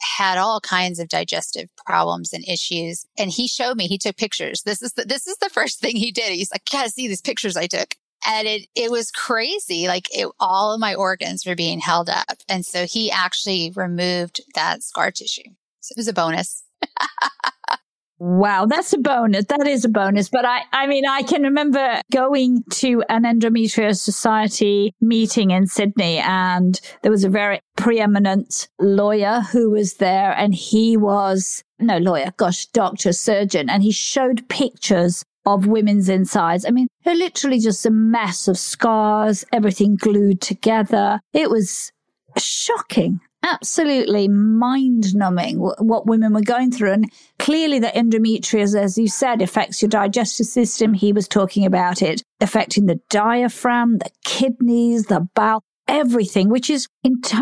had 0.00 0.38
all 0.38 0.60
kinds 0.60 0.98
of 0.98 1.08
digestive 1.08 1.68
problems 1.86 2.32
and 2.32 2.46
issues. 2.46 3.06
And 3.18 3.30
he 3.30 3.48
showed 3.48 3.76
me, 3.76 3.86
he 3.86 3.98
took 3.98 4.16
pictures. 4.16 4.62
This 4.62 4.82
is 4.82 4.92
the, 4.92 5.04
this 5.04 5.26
is 5.26 5.36
the 5.38 5.50
first 5.50 5.80
thing 5.80 5.96
he 5.96 6.12
did. 6.12 6.32
He's 6.32 6.50
like, 6.52 6.68
gotta 6.70 6.90
see 6.90 7.08
these 7.08 7.22
pictures 7.22 7.56
I 7.56 7.66
took. 7.66 7.94
And 8.26 8.48
it, 8.48 8.66
it 8.74 8.90
was 8.90 9.10
crazy. 9.10 9.86
Like 9.86 10.08
it, 10.16 10.28
all 10.40 10.72
of 10.72 10.80
my 10.80 10.94
organs 10.94 11.46
were 11.46 11.54
being 11.54 11.78
held 11.78 12.08
up. 12.08 12.38
And 12.48 12.64
so 12.64 12.86
he 12.86 13.10
actually 13.10 13.72
removed 13.74 14.40
that 14.54 14.82
scar 14.82 15.10
tissue. 15.10 15.50
So 15.80 15.92
it 15.92 15.98
was 15.98 16.08
a 16.08 16.12
bonus. 16.12 16.64
Wow, 18.18 18.64
that's 18.64 18.92
a 18.94 18.98
bonus. 18.98 19.44
That 19.46 19.66
is 19.66 19.84
a 19.84 19.90
bonus. 19.90 20.30
But 20.30 20.46
I, 20.46 20.62
I 20.72 20.86
mean, 20.86 21.06
I 21.06 21.22
can 21.22 21.42
remember 21.42 22.00
going 22.10 22.62
to 22.72 23.02
an 23.08 23.24
endometriosis 23.24 23.98
society 23.98 24.94
meeting 25.00 25.50
in 25.50 25.66
Sydney 25.66 26.18
and 26.18 26.80
there 27.02 27.10
was 27.10 27.24
a 27.24 27.28
very 27.28 27.60
preeminent 27.76 28.68
lawyer 28.80 29.42
who 29.52 29.70
was 29.70 29.94
there 29.94 30.32
and 30.32 30.54
he 30.54 30.96
was, 30.96 31.62
no 31.78 31.98
lawyer, 31.98 32.32
gosh, 32.38 32.66
doctor, 32.66 33.12
surgeon. 33.12 33.68
And 33.68 33.82
he 33.82 33.92
showed 33.92 34.48
pictures 34.48 35.22
of 35.44 35.66
women's 35.66 36.08
insides. 36.08 36.64
I 36.64 36.70
mean, 36.70 36.88
they're 37.04 37.14
literally 37.14 37.60
just 37.60 37.84
a 37.84 37.90
mess 37.90 38.48
of 38.48 38.56
scars, 38.56 39.44
everything 39.52 39.96
glued 39.96 40.40
together. 40.40 41.20
It 41.34 41.50
was 41.50 41.92
shocking 42.38 43.20
absolutely 43.52 44.28
mind 44.28 45.14
numbing 45.14 45.58
what 45.58 46.06
women 46.06 46.32
were 46.32 46.40
going 46.40 46.70
through. 46.70 46.92
And 46.92 47.12
clearly, 47.38 47.78
the 47.78 47.88
endometriosis, 47.88 48.80
as 48.80 48.98
you 48.98 49.08
said, 49.08 49.42
affects 49.42 49.80
your 49.80 49.88
digestive 49.88 50.46
system. 50.46 50.94
He 50.94 51.12
was 51.12 51.28
talking 51.28 51.64
about 51.64 52.02
it 52.02 52.22
affecting 52.40 52.86
the 52.86 53.00
diaphragm, 53.08 53.98
the 53.98 54.10
kidneys, 54.24 55.06
the 55.06 55.28
bowel. 55.34 55.62
Everything, 55.88 56.48
which 56.48 56.68
is 56.68 56.88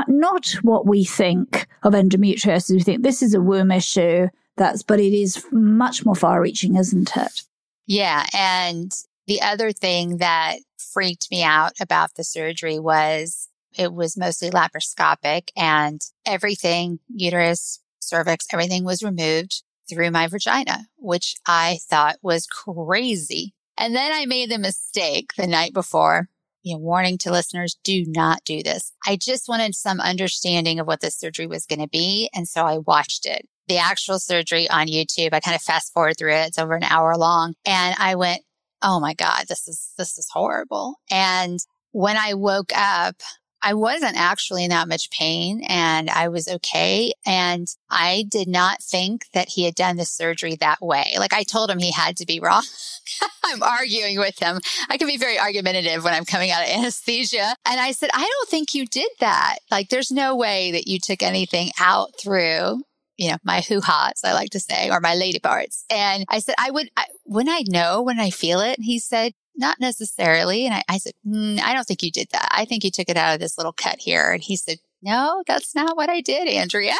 not 0.06 0.48
what 0.60 0.86
we 0.86 1.02
think 1.02 1.66
of 1.82 1.94
endometriosis. 1.94 2.74
We 2.74 2.82
think 2.82 3.02
this 3.02 3.22
is 3.22 3.32
a 3.32 3.40
womb 3.40 3.70
issue. 3.70 4.28
That's, 4.58 4.82
but 4.82 5.00
it 5.00 5.14
is 5.14 5.42
much 5.50 6.04
more 6.04 6.14
far 6.14 6.42
reaching, 6.42 6.76
isn't 6.76 7.16
it? 7.16 7.40
Yeah. 7.86 8.26
And 8.34 8.92
the 9.26 9.40
other 9.40 9.72
thing 9.72 10.18
that 10.18 10.58
freaked 10.76 11.28
me 11.30 11.42
out 11.42 11.72
about 11.80 12.16
the 12.16 12.22
surgery 12.22 12.78
was 12.78 13.48
it 13.74 13.92
was 13.92 14.16
mostly 14.16 14.50
laparoscopic 14.50 15.50
and 15.56 16.00
everything, 16.26 17.00
uterus, 17.08 17.80
cervix, 18.00 18.46
everything 18.52 18.84
was 18.84 19.02
removed 19.02 19.62
through 19.88 20.10
my 20.10 20.26
vagina, 20.26 20.86
which 20.96 21.36
I 21.46 21.78
thought 21.88 22.16
was 22.22 22.46
crazy. 22.46 23.54
And 23.76 23.94
then 23.94 24.12
I 24.12 24.26
made 24.26 24.50
the 24.50 24.58
mistake 24.58 25.32
the 25.36 25.46
night 25.46 25.74
before. 25.74 26.28
You 26.62 26.74
know, 26.74 26.80
warning 26.80 27.18
to 27.18 27.30
listeners, 27.30 27.76
do 27.84 28.04
not 28.06 28.42
do 28.44 28.62
this. 28.62 28.92
I 29.06 29.16
just 29.16 29.48
wanted 29.48 29.74
some 29.74 30.00
understanding 30.00 30.80
of 30.80 30.86
what 30.86 31.00
the 31.00 31.10
surgery 31.10 31.46
was 31.46 31.66
going 31.66 31.80
to 31.80 31.88
be. 31.88 32.30
And 32.34 32.48
so 32.48 32.64
I 32.64 32.78
watched 32.78 33.26
it. 33.26 33.46
The 33.68 33.76
actual 33.76 34.18
surgery 34.18 34.68
on 34.70 34.86
YouTube, 34.86 35.34
I 35.34 35.40
kind 35.40 35.54
of 35.54 35.60
fast 35.60 35.92
forward 35.92 36.16
through 36.16 36.32
it. 36.34 36.48
It's 36.48 36.58
over 36.58 36.74
an 36.74 36.84
hour 36.84 37.16
long. 37.16 37.54
And 37.66 37.94
I 37.98 38.14
went, 38.14 38.42
Oh 38.82 38.98
my 38.98 39.14
God, 39.14 39.44
this 39.48 39.66
is, 39.68 39.92
this 39.98 40.16
is 40.16 40.28
horrible. 40.30 40.96
And 41.10 41.58
when 41.92 42.16
I 42.16 42.34
woke 42.34 42.72
up, 42.74 43.16
I 43.64 43.72
wasn't 43.72 44.16
actually 44.16 44.64
in 44.64 44.70
that 44.70 44.88
much 44.88 45.10
pain 45.10 45.62
and 45.66 46.10
I 46.10 46.28
was 46.28 46.46
okay. 46.46 47.12
And 47.24 47.66
I 47.88 48.26
did 48.28 48.46
not 48.46 48.82
think 48.82 49.24
that 49.32 49.48
he 49.48 49.64
had 49.64 49.74
done 49.74 49.96
the 49.96 50.04
surgery 50.04 50.56
that 50.56 50.82
way. 50.82 51.14
Like 51.18 51.32
I 51.32 51.44
told 51.44 51.70
him 51.70 51.78
he 51.78 51.90
had 51.90 52.18
to 52.18 52.26
be 52.26 52.40
wrong. 52.40 52.62
I'm 53.44 53.62
arguing 53.62 54.18
with 54.18 54.38
him. 54.38 54.60
I 54.90 54.98
can 54.98 55.06
be 55.06 55.16
very 55.16 55.38
argumentative 55.38 56.04
when 56.04 56.12
I'm 56.12 56.26
coming 56.26 56.50
out 56.50 56.62
of 56.62 56.68
anesthesia. 56.68 57.56
And 57.64 57.80
I 57.80 57.92
said, 57.92 58.10
I 58.12 58.20
don't 58.20 58.50
think 58.50 58.74
you 58.74 58.84
did 58.84 59.10
that. 59.20 59.56
Like 59.70 59.88
there's 59.88 60.10
no 60.10 60.36
way 60.36 60.72
that 60.72 60.86
you 60.86 60.98
took 61.02 61.22
anything 61.22 61.70
out 61.80 62.10
through 62.22 62.82
you 63.16 63.30
know, 63.30 63.36
my 63.44 63.60
hoo 63.60 63.80
ha's, 63.80 64.24
I 64.24 64.32
like 64.32 64.50
to 64.50 64.58
say, 64.60 64.90
or 64.90 64.98
my 64.98 65.14
lady 65.14 65.38
parts. 65.38 65.84
And 65.88 66.24
I 66.28 66.40
said, 66.40 66.56
I 66.58 66.72
would, 66.72 66.90
I, 66.96 67.04
when 67.22 67.48
I 67.48 67.62
know, 67.68 68.02
when 68.02 68.18
I 68.18 68.30
feel 68.30 68.60
it, 68.60 68.80
he 68.80 68.98
said, 68.98 69.34
not 69.56 69.80
necessarily. 69.80 70.66
And 70.66 70.74
I, 70.74 70.82
I 70.88 70.98
said, 70.98 71.12
mm, 71.26 71.60
I 71.60 71.74
don't 71.74 71.84
think 71.84 72.02
you 72.02 72.10
did 72.10 72.28
that. 72.32 72.48
I 72.50 72.64
think 72.64 72.84
you 72.84 72.90
took 72.90 73.08
it 73.08 73.16
out 73.16 73.34
of 73.34 73.40
this 73.40 73.56
little 73.56 73.72
cut 73.72 73.98
here. 73.98 74.32
And 74.32 74.42
he 74.42 74.56
said, 74.56 74.78
no, 75.02 75.42
that's 75.46 75.74
not 75.74 75.96
what 75.96 76.08
I 76.08 76.20
did, 76.20 76.48
Andrea. 76.48 76.94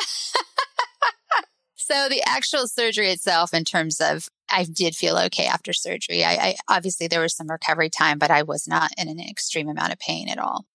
so 1.75 2.08
the 2.08 2.23
actual 2.26 2.66
surgery 2.66 3.11
itself, 3.11 3.54
in 3.54 3.64
terms 3.64 4.00
of, 4.00 4.28
I 4.50 4.64
did 4.64 4.94
feel 4.94 5.16
okay 5.16 5.46
after 5.46 5.73
surgery. 5.73 6.23
I, 6.23 6.32
I 6.34 6.56
obviously 6.68 7.08
there 7.08 7.20
was 7.20 7.34
some 7.34 7.50
recovery 7.50 7.90
time, 7.90 8.18
but 8.18 8.30
I 8.30 8.42
was 8.42 8.68
not 8.68 8.92
in 8.99 9.08
an 9.08 9.18
extreme 9.18 9.68
amount 9.68 9.92
of 9.92 9.99
pain 9.99 10.28
at 10.28 10.38
all. 10.38 10.66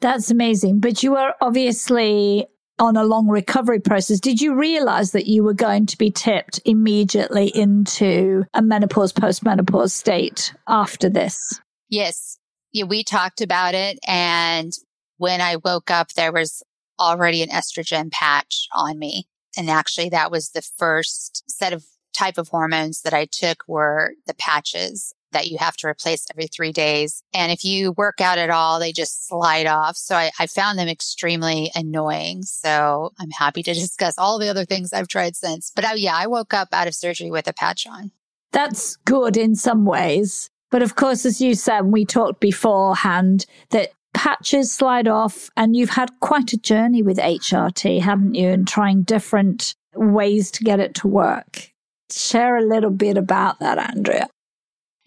That's 0.00 0.30
amazing. 0.30 0.80
But 0.80 1.02
you 1.02 1.12
were 1.12 1.34
obviously 1.40 2.46
on 2.80 2.96
a 2.96 3.04
long 3.04 3.28
recovery 3.28 3.78
process, 3.78 4.18
did 4.18 4.40
you 4.40 4.54
realize 4.54 5.12
that 5.12 5.26
you 5.26 5.44
were 5.44 5.54
going 5.54 5.86
to 5.86 5.98
be 5.98 6.10
tipped 6.10 6.60
immediately 6.64 7.48
into 7.54 8.44
a 8.54 8.62
menopause, 8.62 9.12
postmenopause 9.12 9.92
state 9.92 10.54
after 10.66 11.08
this? 11.08 11.60
Yes. 11.88 12.38
Yeah, 12.72 12.84
we 12.84 13.04
talked 13.04 13.40
about 13.40 13.74
it. 13.74 13.98
And 14.06 14.72
when 15.18 15.40
I 15.40 15.56
woke 15.56 15.90
up, 15.90 16.12
there 16.14 16.32
was 16.32 16.62
already 16.98 17.42
an 17.42 17.50
estrogen 17.50 18.10
patch 18.10 18.66
on 18.74 18.98
me. 18.98 19.26
And 19.56 19.68
actually, 19.68 20.08
that 20.10 20.30
was 20.30 20.50
the 20.50 20.62
first 20.62 21.44
set 21.48 21.72
of 21.72 21.84
type 22.16 22.38
of 22.38 22.48
hormones 22.48 23.02
that 23.02 23.14
I 23.14 23.26
took 23.30 23.62
were 23.66 24.12
the 24.26 24.34
patches 24.34 25.14
that 25.32 25.48
you 25.48 25.58
have 25.58 25.76
to 25.78 25.88
replace 25.88 26.26
every 26.30 26.46
three 26.46 26.72
days. 26.72 27.22
And 27.32 27.52
if 27.52 27.64
you 27.64 27.92
work 27.92 28.20
out 28.20 28.38
at 28.38 28.50
all, 28.50 28.78
they 28.78 28.92
just 28.92 29.26
slide 29.28 29.66
off. 29.66 29.96
So 29.96 30.16
I, 30.16 30.30
I, 30.38 30.46
found 30.46 30.78
them 30.78 30.88
extremely 30.88 31.70
annoying. 31.74 32.42
So 32.42 33.12
I'm 33.20 33.30
happy 33.30 33.62
to 33.62 33.74
discuss 33.74 34.18
all 34.18 34.38
the 34.38 34.48
other 34.48 34.64
things 34.64 34.92
I've 34.92 35.08
tried 35.08 35.36
since. 35.36 35.72
But 35.74 35.84
oh, 35.84 35.94
yeah, 35.94 36.14
I 36.16 36.26
woke 36.26 36.54
up 36.54 36.68
out 36.72 36.88
of 36.88 36.94
surgery 36.94 37.30
with 37.30 37.46
a 37.46 37.52
patch 37.52 37.86
on. 37.86 38.10
That's 38.52 38.96
good 39.04 39.36
in 39.36 39.54
some 39.54 39.84
ways. 39.84 40.50
But 40.70 40.82
of 40.82 40.94
course, 40.94 41.26
as 41.26 41.40
you 41.40 41.54
said, 41.54 41.86
we 41.86 42.04
talked 42.04 42.40
beforehand 42.40 43.46
that 43.70 43.92
patches 44.14 44.72
slide 44.72 45.08
off 45.08 45.50
and 45.56 45.76
you've 45.76 45.90
had 45.90 46.10
quite 46.20 46.52
a 46.52 46.58
journey 46.58 47.02
with 47.02 47.18
HRT, 47.18 48.00
haven't 48.00 48.34
you? 48.34 48.48
And 48.48 48.66
trying 48.66 49.02
different 49.02 49.74
ways 49.94 50.50
to 50.52 50.64
get 50.64 50.80
it 50.80 50.94
to 50.96 51.08
work. 51.08 51.70
Share 52.10 52.56
a 52.56 52.66
little 52.66 52.90
bit 52.90 53.16
about 53.16 53.60
that, 53.60 53.78
Andrea. 53.78 54.28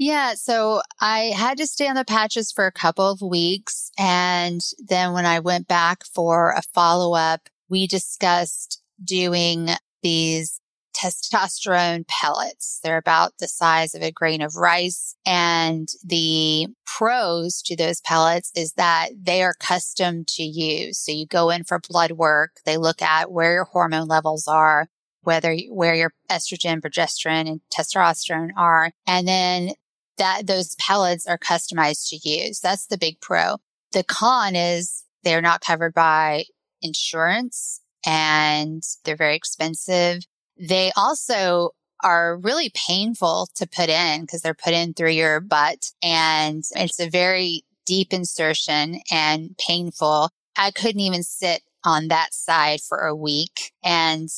Yeah. 0.04 0.34
So 0.34 0.82
I 1.00 1.32
had 1.34 1.58
to 1.60 1.66
stay 1.66 1.88
on 1.88 1.96
the 1.96 2.04
patches 2.04 2.52
for 2.52 2.66
a 2.66 2.74
couple 2.74 3.10
of 3.10 3.22
weeks. 3.22 3.90
And 3.98 4.60
then 4.78 5.14
when 5.14 5.26
I 5.26 5.40
went 5.40 5.70
back 5.70 6.04
for 6.14 6.52
a 6.52 6.62
follow 6.74 7.16
up, 7.16 7.48
we 7.70 7.88
discussed 7.88 8.84
doing 9.02 9.70
these 10.02 10.60
testosterone 10.94 12.06
pellets. 12.10 12.82
They're 12.84 12.98
about 12.98 13.38
the 13.40 13.48
size 13.48 13.96
of 13.96 14.02
a 14.02 14.12
grain 14.12 14.42
of 14.42 14.58
rice. 14.58 15.16
And 15.26 15.88
the 16.04 16.68
pros 16.86 17.62
to 17.62 17.78
those 17.78 18.02
pellets 18.02 18.52
is 18.58 18.74
that 18.74 19.12
they 19.18 19.42
are 19.42 19.54
custom 19.58 20.26
to 20.36 20.44
you. 20.44 20.92
So 20.92 21.14
you 21.14 21.26
go 21.26 21.50
in 21.50 21.64
for 21.64 21.80
blood 21.80 22.12
work. 22.12 22.58
They 22.66 22.76
look 22.76 23.02
at 23.02 23.32
where 23.32 23.54
your 23.54 23.64
hormone 23.72 24.10
levels 24.10 24.50
are, 24.50 24.90
whether 25.22 25.56
where 25.70 25.96
your 25.96 26.12
estrogen, 26.30 26.82
progesterone 26.82 27.48
and 27.48 27.62
testosterone 27.74 28.50
are. 28.58 28.92
And 29.08 29.26
then 29.26 29.72
that 30.18 30.48
those 30.48 30.76
pellets 30.76 31.26
are 31.28 31.38
customized 31.38 32.10
to 32.10 32.30
use. 32.30 32.60
That's 32.60 32.88
the 32.88 32.98
big 32.98 33.20
pro. 33.22 33.58
The 33.92 34.04
con 34.04 34.56
is 34.56 35.04
they're 35.24 35.42
not 35.42 35.62
covered 35.62 35.94
by 35.94 36.46
insurance 36.82 37.82
and 38.06 38.84
they're 39.04 39.16
very 39.16 39.36
expensive. 39.36 40.24
They 40.58 40.92
also 40.96 41.72
are 42.04 42.38
really 42.38 42.72
painful 42.76 43.48
to 43.56 43.68
put 43.68 43.90
in 43.90 44.22
because 44.22 44.42
they're 44.42 44.54
put 44.54 44.74
in 44.74 44.94
through 44.94 45.12
your 45.12 45.40
butt 45.40 45.92
and 46.04 46.64
it's 46.76 47.00
a 47.00 47.10
very 47.10 47.64
deep 47.86 48.14
insertion 48.14 49.00
and 49.10 49.56
painful. 49.58 50.30
I 50.58 50.72
couldn't 50.72 51.02
even 51.02 51.24
sit 51.24 51.62
on 51.84 52.10
that 52.10 52.34
side 52.34 52.82
for 52.82 53.00
a 53.00 53.16
week 53.16 53.72
and 53.84 54.30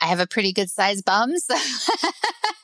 I 0.00 0.06
have 0.06 0.20
a 0.20 0.26
pretty 0.26 0.52
good 0.52 0.70
size 0.70 1.02
bum. 1.02 1.38
So 1.38 1.54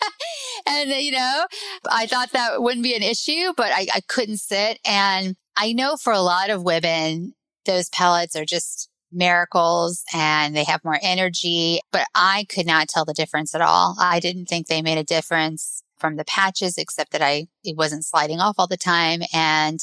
and, 0.67 0.91
you 0.91 1.13
know, 1.13 1.47
I 1.91 2.07
thought 2.07 2.33
that 2.33 2.63
wouldn't 2.63 2.83
be 2.83 2.95
an 2.95 3.03
issue, 3.03 3.53
but 3.57 3.73
I, 3.73 3.87
I 3.95 4.01
couldn't 4.09 4.39
sit. 4.39 4.79
And 4.87 5.37
I 5.57 5.73
know 5.73 5.97
for 5.97 6.13
a 6.13 6.21
lot 6.21 6.51
of 6.51 6.63
women, 6.63 7.35
those 7.67 7.89
pellets 7.91 8.37
are 8.37 8.45
just 8.45 8.89
miracles 9.11 10.05
and 10.13 10.55
they 10.55 10.65
have 10.65 10.85
more 10.85 10.99
energy, 11.03 11.81
but 11.93 12.07
I 12.15 12.47
could 12.49 12.67
not 12.67 12.89
tell 12.89 13.05
the 13.05 13.15
difference 13.15 13.55
at 13.55 13.61
all. 13.61 13.97
I 13.99 14.21
didn't 14.21 14.47
think 14.47 14.67
they 14.67 14.83
made 14.83 14.99
a 14.99 15.05
difference 15.05 15.83
from 15.99 16.17
the 16.17 16.25
patches, 16.25 16.79
except 16.79 17.13
that 17.13 17.23
I, 17.23 17.47
it 17.65 17.77
wasn't 17.77 18.05
sliding 18.05 18.41
off 18.41 18.57
all 18.59 18.67
the 18.67 18.77
time. 18.77 19.23
And 19.33 19.81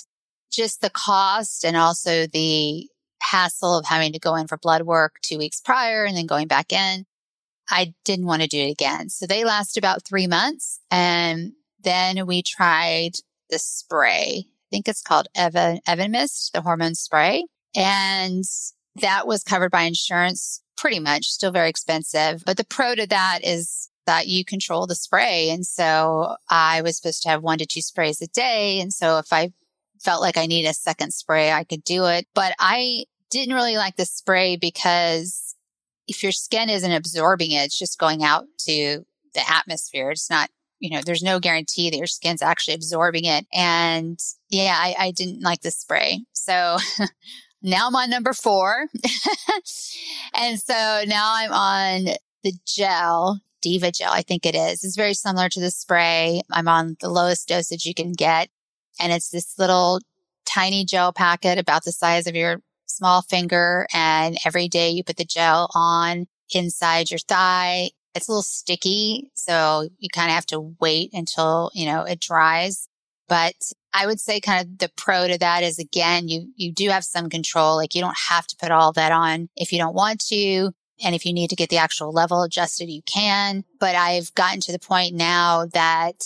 just 0.51 0.82
the 0.82 0.89
cost 0.89 1.65
and 1.65 1.75
also 1.75 2.27
the 2.27 2.88
hassle 3.22 3.77
of 3.77 3.86
having 3.86 4.13
to 4.13 4.20
go 4.20 4.36
in 4.36 4.48
for 4.48 4.58
blood 4.58 4.84
work 4.84 5.15
two 5.22 5.38
weeks 5.38 5.60
prior 5.60 6.05
and 6.05 6.15
then 6.15 6.25
going 6.25 6.48
back 6.48 6.72
in. 6.72 7.05
I 7.69 7.93
didn't 8.03 8.25
want 8.25 8.41
to 8.41 8.48
do 8.48 8.60
it 8.60 8.72
again. 8.72 9.10
So 9.10 9.25
they 9.25 9.43
last 9.43 9.77
about 9.77 10.05
three 10.05 10.27
months. 10.27 10.79
And 10.91 11.53
then 11.84 12.25
we 12.25 12.41
tried 12.41 13.12
the 13.50 13.60
spray. 13.60 14.45
I 14.48 14.67
think 14.72 14.88
it's 14.88 15.01
called 15.01 15.27
Evan, 15.36 15.79
Evamist, 15.88 16.51
the 16.53 16.62
hormone 16.62 16.95
spray. 16.95 17.45
And 17.75 18.43
that 19.01 19.27
was 19.27 19.43
covered 19.43 19.72
by 19.72 19.84
insurance 19.84 20.62
pretty 20.77 21.00
much, 21.00 21.25
still 21.25 21.51
very 21.51 21.69
expensive. 21.69 22.43
But 22.45 22.57
the 22.57 22.65
pro 22.65 22.95
to 22.95 23.07
that 23.07 23.39
is 23.43 23.89
that 24.05 24.27
you 24.27 24.45
control 24.45 24.88
the 24.88 24.95
spray. 24.95 25.50
And 25.50 25.65
so 25.65 26.36
I 26.50 26.81
was 26.81 26.98
supposed 26.98 27.24
to 27.24 27.29
have 27.29 27.41
one 27.41 27.57
to 27.57 27.65
two 27.65 27.81
sprays 27.81 28.22
a 28.22 28.27
day. 28.27 28.79
And 28.79 28.93
so 28.93 29.17
if 29.17 29.31
I 29.31 29.51
felt 30.01 30.22
like 30.22 30.38
I 30.38 30.45
need 30.45 30.65
a 30.65 30.74
second 30.74 31.12
spray, 31.12 31.51
I 31.51 31.63
could 31.63 31.84
do 31.84 32.05
it. 32.05 32.27
But 32.34 32.53
I 32.60 33.05
didn't 33.31 33.55
really 33.55 33.77
like 33.77 33.95
the 33.95 34.05
spray 34.05 34.55
because 34.55 35.54
if 36.07 36.24
your 36.24 36.31
skin 36.31 36.69
isn't 36.69 36.91
absorbing 36.91 37.51
it, 37.51 37.65
it's 37.65 37.79
just 37.79 38.00
going 38.00 38.24
out 38.24 38.45
to 38.59 39.05
the 39.33 39.50
atmosphere. 39.50 40.12
It's 40.12 40.29
not, 40.29 40.50
you 40.79 40.89
know, 40.89 41.01
there's 41.05 41.24
no 41.24 41.39
guarantee 41.39 41.89
that 41.89 41.97
your 41.97 42.07
skin's 42.07 42.41
actually 42.41 42.75
absorbing 42.75 43.25
it. 43.25 43.45
And 43.53 44.19
yeah, 44.50 44.75
I, 44.77 44.95
I 45.00 45.12
didn't 45.12 45.41
like 45.41 45.62
the 45.62 45.71
spray. 45.71 46.21
So 46.33 46.77
now 47.62 47.88
I'm 47.88 47.95
on 47.95 48.09
number 48.09 48.33
four. 48.33 48.88
and 50.35 50.59
so 50.59 51.03
now 51.07 51.33
I'm 51.35 51.51
on 51.51 52.15
the 52.43 52.53
gel, 52.65 53.41
Divigel, 53.65 54.09
I 54.09 54.21
think 54.21 54.45
it 54.45 54.55
is. 54.55 54.83
It's 54.83 54.95
very 54.95 55.15
similar 55.15 55.50
to 55.50 55.59
the 55.59 55.71
spray. 55.71 56.41
I'm 56.51 56.67
on 56.67 56.97
the 57.01 57.09
lowest 57.09 57.47
dosage 57.47 57.85
you 57.85 57.95
can 57.95 58.13
get. 58.13 58.50
And 59.00 59.12
it's 59.12 59.29
this 59.29 59.57
little 59.57 60.00
tiny 60.45 60.85
gel 60.85 61.12
packet 61.12 61.57
about 61.57 61.83
the 61.83 61.91
size 61.91 62.27
of 62.27 62.35
your 62.35 62.62
small 62.96 63.22
finger. 63.22 63.88
And 63.94 64.38
every 64.46 64.68
day 64.68 64.90
you 64.90 65.04
put 65.04 65.18
the 65.18 65.25
gel 65.25 65.70
on 65.74 66.28
inside 66.54 67.12
your 67.12 67.20
thigh. 67.20 67.92
It's 68.14 68.28
a 68.28 68.32
little 68.32 68.44
sticky. 68.44 69.32
So 69.34 69.90
you 70.00 70.10
kind 70.10 70.30
of 70.30 70.36
have 70.36 70.46
to 70.48 70.75
wait 70.80 71.12
until, 71.14 71.72
you 71.74 71.86
know, 71.86 72.04
it 72.04 72.20
dries. 72.20 72.88
But 73.28 73.56
I 73.94 74.06
would 74.06 74.20
say 74.20 74.40
kind 74.40 74.62
of 74.62 74.78
the 74.78 74.90
pro 74.96 75.28
to 75.28 75.38
that 75.38 75.64
is 75.64 75.80
again, 75.80 76.28
you, 76.28 76.52
you 76.56 76.72
do 76.72 76.90
have 76.90 77.04
some 77.04 77.30
control. 77.30 77.75
Like 77.75 77.96
you 77.96 78.02
don't 78.02 78.18
have 78.30 78.48
to 78.48 78.56
put 78.58 78.72
all 78.72 78.94
that 78.94 79.12
on 79.12 79.50
if 79.56 79.72
you 79.72 79.80
don't 79.80 79.96
want 79.96 80.20
to. 80.28 80.72
And 81.04 81.14
if 81.14 81.25
you 81.25 81.34
need 81.34 81.50
to 81.50 81.56
get 81.56 81.70
the 81.70 81.78
actual 81.78 82.12
level 82.12 82.44
adjusted, 82.44 82.90
you 82.90 83.02
can. 83.02 83.66
But 83.80 83.96
I've 83.96 84.34
gotten 84.36 84.62
to 84.62 84.72
the 84.72 84.80
point 84.80 85.14
now 85.14 85.66
that 85.74 86.24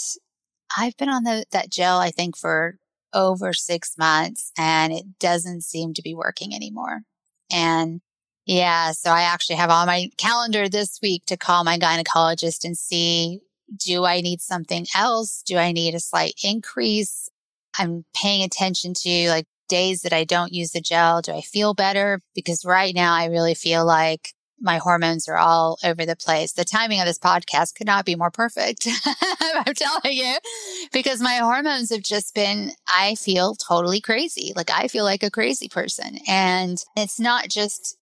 I've 0.78 0.96
been 0.98 1.10
on 1.10 1.24
the, 1.24 1.46
that 1.52 1.72
gel, 1.72 2.00
I 2.00 2.12
think 2.12 2.38
for 2.38 2.78
over 3.14 3.54
six 3.54 3.98
months 3.98 4.52
and 4.58 4.94
it 4.94 5.20
doesn't 5.20 5.64
seem 5.64 5.94
to 5.94 6.02
be 6.02 6.14
working 6.14 6.54
anymore. 6.54 7.02
And 7.52 8.02
yeah, 8.46 8.92
so 8.92 9.12
I 9.12 9.22
actually 9.22 9.58
have 9.58 9.70
on 9.70 9.88
my 9.88 10.10
calendar 10.18 10.68
this 10.68 11.00
week 11.02 11.26
to 11.28 11.38
call 11.38 11.64
my 11.64 11.78
gynecologist 11.78 12.64
and 12.64 12.78
see, 12.78 13.40
do 13.78 14.06
I 14.06 14.22
need 14.22 14.42
something 14.42 14.88
else? 14.96 15.44
Do 15.46 15.58
I 15.58 15.72
need 15.72 15.94
a 15.94 16.00
slight 16.00 16.34
increase? 16.44 17.30
I'm 17.78 18.06
paying 18.16 18.44
attention 18.44 18.94
to 19.02 19.30
like 19.30 19.46
days 19.68 20.02
that 20.02 20.14
I 20.14 20.24
don't 20.24 20.52
use 20.52 20.72
the 20.72 20.82
gel. 20.82 21.22
Do 21.22 21.34
I 21.34 21.42
feel 21.42 21.74
better? 21.74 22.22
Because 22.34 22.66
right 22.66 22.96
now 22.96 23.14
I 23.14 23.26
really 23.26 23.54
feel 23.54 23.86
like 23.86 24.34
my 24.62 24.78
hormones 24.78 25.28
are 25.28 25.38
all 25.38 25.78
over 25.84 26.06
the 26.06 26.16
place. 26.16 26.54
The 26.54 26.66
timing 26.66 27.00
of 27.00 27.06
this 27.06 27.20
podcast 27.20 27.76
could 27.76 27.88
not 27.88 28.06
be 28.06 28.16
more 28.16 28.32
perfect. 28.32 28.88
I'm 29.06 29.74
telling 29.74 30.14
you, 30.18 30.36
because 30.92 31.22
my 31.22 31.36
hormones 31.36 31.92
have 31.92 32.04
just 32.04 32.36
been, 32.36 32.72
I 32.88 33.16
feel 33.16 33.56
totally 33.56 34.02
crazy. 34.02 34.54
Like 34.56 34.70
I 34.72 34.88
feel 34.88 35.04
like 35.04 35.24
a 35.24 35.32
crazy 35.32 35.70
person. 35.70 36.20
And 36.28 36.84
it's 36.96 37.20
not 37.20 37.50
just 37.50 37.98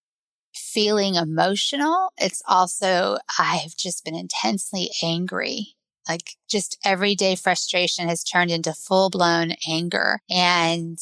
feeling 0.53 1.15
emotional. 1.15 2.11
It's 2.17 2.41
also, 2.47 3.17
I've 3.37 3.75
just 3.77 4.03
been 4.03 4.15
intensely 4.15 4.89
angry. 5.03 5.75
Like 6.09 6.37
just 6.49 6.77
everyday 6.83 7.35
frustration 7.35 8.07
has 8.07 8.23
turned 8.23 8.51
into 8.51 8.73
full 8.73 9.09
blown 9.09 9.53
anger. 9.67 10.19
And 10.29 10.97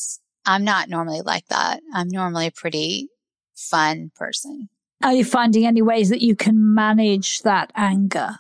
I'm 0.46 0.64
not 0.64 0.90
normally 0.90 1.22
like 1.22 1.48
that. 1.48 1.82
I'm 1.94 2.10
normally 2.10 2.48
a 2.48 2.52
pretty 2.52 3.10
fun 3.56 4.12
person. 4.16 4.70
Are 5.04 5.14
you 5.14 5.26
finding 5.26 5.66
any 5.66 5.82
ways 5.82 6.10
that 6.10 6.22
you 6.22 6.36
can 6.36 6.74
manage 6.74 7.42
that 7.42 7.72
anger? 7.76 8.40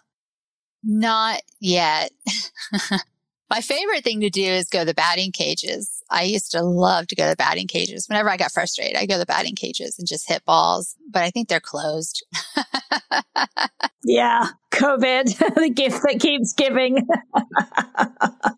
Not 0.84 1.42
yet. 1.60 2.12
My 3.50 3.62
favorite 3.62 4.04
thing 4.04 4.22
to 4.22 4.30
do 4.30 4.44
is 4.44 4.70
go 4.70 4.80
to 4.80 4.86
the 4.86 4.94
batting 4.94 5.32
cages. 5.32 6.04
I 6.10 6.24
used 6.24 6.52
to 6.52 6.64
love 6.64 7.08
to 7.08 7.16
go 7.16 7.26
to 7.26 7.30
the 7.30 7.36
batting 7.36 7.68
cages. 7.68 8.08
Whenever 8.10 8.30
I 8.30 8.38
got 8.38 8.52
frustrated, 8.52 8.98
I 8.98 9.06
go 9.06 9.16
to 9.16 9.20
the 9.20 9.26
batting 9.26 9.56
cages 9.56 10.00
and 10.00 10.08
just 10.08 10.28
hit 10.28 10.44
balls, 10.46 10.96
but 11.10 11.22
I 11.22 11.30
think 11.30 11.48
they're 11.48 11.60
closed. 11.60 12.26
yeah, 14.04 14.48
COVID, 14.76 15.56
the 15.56 15.70
gift 15.70 16.02
that 16.04 16.20
keeps 16.20 16.54
giving. 16.54 17.08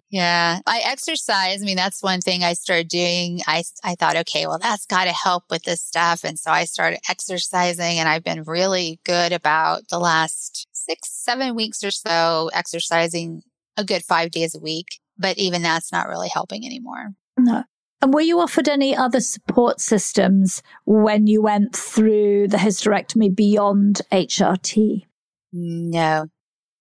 yeah, 0.09 0.59
I 0.65 0.81
exercise. 0.85 1.61
I 1.61 1.65
mean, 1.65 1.75
that's 1.75 2.01
one 2.01 2.21
thing 2.21 2.43
I 2.43 2.53
started 2.53 2.87
doing. 2.87 3.41
I, 3.47 3.63
I 3.83 3.95
thought, 3.95 4.15
okay, 4.17 4.47
well, 4.47 4.59
that's 4.59 4.85
got 4.85 5.05
to 5.05 5.11
help 5.11 5.43
with 5.49 5.63
this 5.63 5.81
stuff. 5.81 6.23
And 6.23 6.37
so 6.37 6.51
I 6.51 6.65
started 6.65 6.99
exercising 7.09 7.99
and 7.99 8.09
I've 8.09 8.23
been 8.23 8.43
really 8.43 8.99
good 9.05 9.31
about 9.31 9.87
the 9.89 9.99
last 9.99 10.67
six, 10.71 11.11
seven 11.11 11.55
weeks 11.55 11.83
or 11.83 11.91
so 11.91 12.49
exercising 12.53 13.43
a 13.77 13.83
good 13.83 14.03
five 14.03 14.31
days 14.31 14.55
a 14.55 14.59
week. 14.59 14.99
But 15.17 15.37
even 15.37 15.61
that's 15.61 15.91
not 15.91 16.07
really 16.07 16.29
helping 16.29 16.65
anymore. 16.65 17.09
No. 17.37 17.63
And 18.01 18.13
were 18.13 18.21
you 18.21 18.39
offered 18.39 18.69
any 18.69 18.95
other 18.95 19.19
support 19.19 19.81
systems 19.81 20.61
when 20.85 21.25
you 21.25 21.41
went 21.41 21.75
through 21.75 22.47
the 22.49 22.57
hysterectomy 22.57 23.35
beyond 23.35 24.01
HRT? 24.11 25.06
Mm, 25.55 25.91
no. 25.91 26.27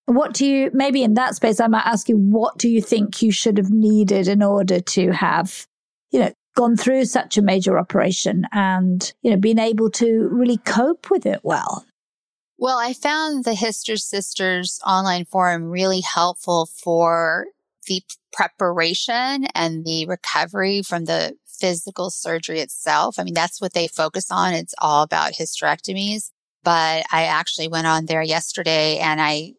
What 0.06 0.34
do 0.34 0.46
you, 0.46 0.70
maybe 0.72 1.02
in 1.02 1.14
that 1.14 1.34
space, 1.34 1.58
I 1.58 1.66
might 1.66 1.86
ask 1.86 2.08
you, 2.08 2.16
what 2.16 2.58
do 2.58 2.68
you 2.68 2.80
think 2.80 3.22
you 3.22 3.32
should 3.32 3.58
have 3.58 3.70
needed 3.70 4.28
in 4.28 4.42
order 4.42 4.80
to 4.80 5.10
have, 5.10 5.66
you 6.10 6.20
know, 6.20 6.32
gone 6.56 6.76
through 6.76 7.04
such 7.04 7.36
a 7.36 7.42
major 7.42 7.78
operation 7.78 8.46
and, 8.52 9.12
you 9.22 9.30
know, 9.30 9.36
been 9.36 9.58
able 9.58 9.90
to 9.90 10.28
really 10.30 10.58
cope 10.58 11.10
with 11.10 11.26
it 11.26 11.40
well? 11.42 11.84
Well, 12.58 12.78
I 12.78 12.92
found 12.92 13.44
the 13.44 13.50
Hyster 13.50 13.98
Sisters 13.98 14.80
online 14.86 15.26
forum 15.26 15.64
really 15.64 16.00
helpful 16.00 16.66
for 16.66 17.48
the 17.86 18.02
preparation 18.32 19.46
and 19.54 19.84
the 19.84 20.06
recovery 20.06 20.82
from 20.82 21.04
the 21.04 21.36
physical 21.46 22.10
surgery 22.10 22.60
itself. 22.60 23.18
I 23.18 23.24
mean, 23.24 23.34
that's 23.34 23.60
what 23.60 23.74
they 23.74 23.88
focus 23.88 24.30
on. 24.30 24.54
It's 24.54 24.74
all 24.78 25.02
about 25.02 25.32
hysterectomies. 25.34 26.30
But 26.66 27.06
I 27.12 27.26
actually 27.26 27.68
went 27.68 27.86
on 27.86 28.06
there 28.06 28.24
yesterday 28.24 28.98
and 28.98 29.20
I 29.20 29.52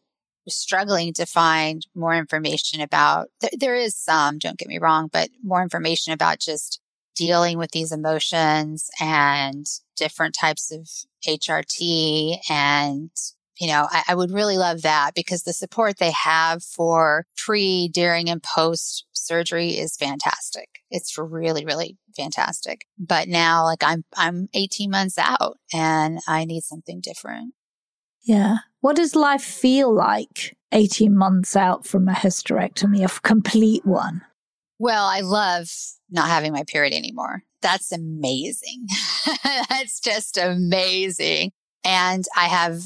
was 0.44 0.58
struggling 0.58 1.14
to 1.14 1.26
find 1.26 1.88
more 1.96 2.14
information 2.14 2.82
about, 2.82 3.30
th- 3.40 3.54
there 3.58 3.76
is 3.76 3.96
some, 3.96 4.40
don't 4.40 4.58
get 4.58 4.68
me 4.68 4.78
wrong, 4.78 5.08
but 5.14 5.30
more 5.42 5.64
information 5.64 6.12
about 6.12 6.40
just 6.42 6.82
dealing 7.16 7.58
with 7.58 7.72
these 7.72 7.94
emotions 7.94 8.90
and 9.00 9.66
different 9.96 10.36
types 10.36 10.70
of 10.70 10.90
HRT. 11.26 12.40
And, 12.50 13.10
you 13.60 13.68
know, 13.68 13.88
I, 13.90 14.04
I, 14.10 14.16
would 14.16 14.32
really 14.32 14.58
love 14.58 14.84
that 14.84 15.12
because 15.16 15.44
the 15.44 15.54
support 15.54 15.98
they 15.98 16.12
have 16.12 16.64
for 16.64 17.26
pre, 17.38 17.88
during, 17.88 18.30
and 18.30 18.42
post 18.44 19.06
surgery 19.14 19.72
is 19.72 19.96
fantastic. 19.98 20.70
It's 20.92 21.18
really, 21.18 21.66
really 21.66 21.98
fantastic. 22.16 22.86
But 22.98 23.28
now, 23.28 23.64
like 23.66 23.84
I'm, 23.84 24.04
I'm 24.16 24.48
18 24.54 24.90
months 24.90 25.18
out 25.18 25.58
and 25.74 26.20
I 26.28 26.46
need 26.46 26.64
something 26.64 27.02
different. 27.02 27.54
Yeah. 28.24 28.58
What 28.82 28.96
does 28.96 29.16
life 29.16 29.44
feel 29.44 29.94
like 29.94 30.56
18 30.72 31.16
months 31.16 31.56
out 31.56 31.86
from 31.86 32.08
a 32.08 32.14
hysterectomy, 32.14 33.04
a 33.04 33.22
complete 33.22 33.86
one? 33.86 34.22
Well, 34.80 35.06
I 35.06 35.22
love 35.22 35.70
not 36.10 36.28
having 36.28 36.54
my 36.54 36.64
period 36.64 36.94
anymore. 36.94 37.44
That's 37.62 37.92
amazing. 37.92 38.86
That's 39.44 40.00
just 40.00 40.38
amazing. 40.38 41.52
And 41.84 42.26
I 42.36 42.46
have 42.46 42.84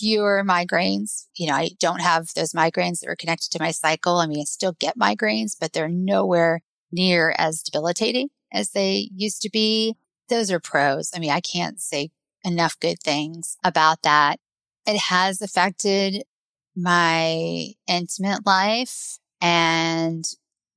fewer 0.00 0.42
migraines. 0.46 1.26
You 1.36 1.48
know, 1.48 1.54
I 1.54 1.70
don't 1.78 2.00
have 2.00 2.32
those 2.34 2.52
migraines 2.52 3.00
that 3.00 3.10
are 3.10 3.16
connected 3.16 3.50
to 3.50 3.62
my 3.62 3.70
cycle. 3.70 4.16
I 4.16 4.26
mean, 4.26 4.40
I 4.40 4.44
still 4.44 4.74
get 4.80 4.98
migraines, 4.98 5.56
but 5.60 5.72
they're 5.72 5.88
nowhere 5.88 6.62
near 6.90 7.34
as 7.36 7.62
debilitating 7.62 8.30
as 8.52 8.70
they 8.70 9.10
used 9.14 9.42
to 9.42 9.50
be. 9.50 9.94
Those 10.30 10.50
are 10.50 10.58
pros. 10.58 11.10
I 11.14 11.18
mean, 11.18 11.30
I 11.30 11.40
can't 11.40 11.80
say 11.80 12.10
enough 12.44 12.80
good 12.80 13.00
things 13.00 13.58
about 13.62 14.02
that. 14.02 14.40
It 14.86 14.96
has 14.96 15.42
affected 15.42 16.22
my 16.74 17.74
intimate 17.86 18.46
life 18.46 19.18
and 19.42 20.24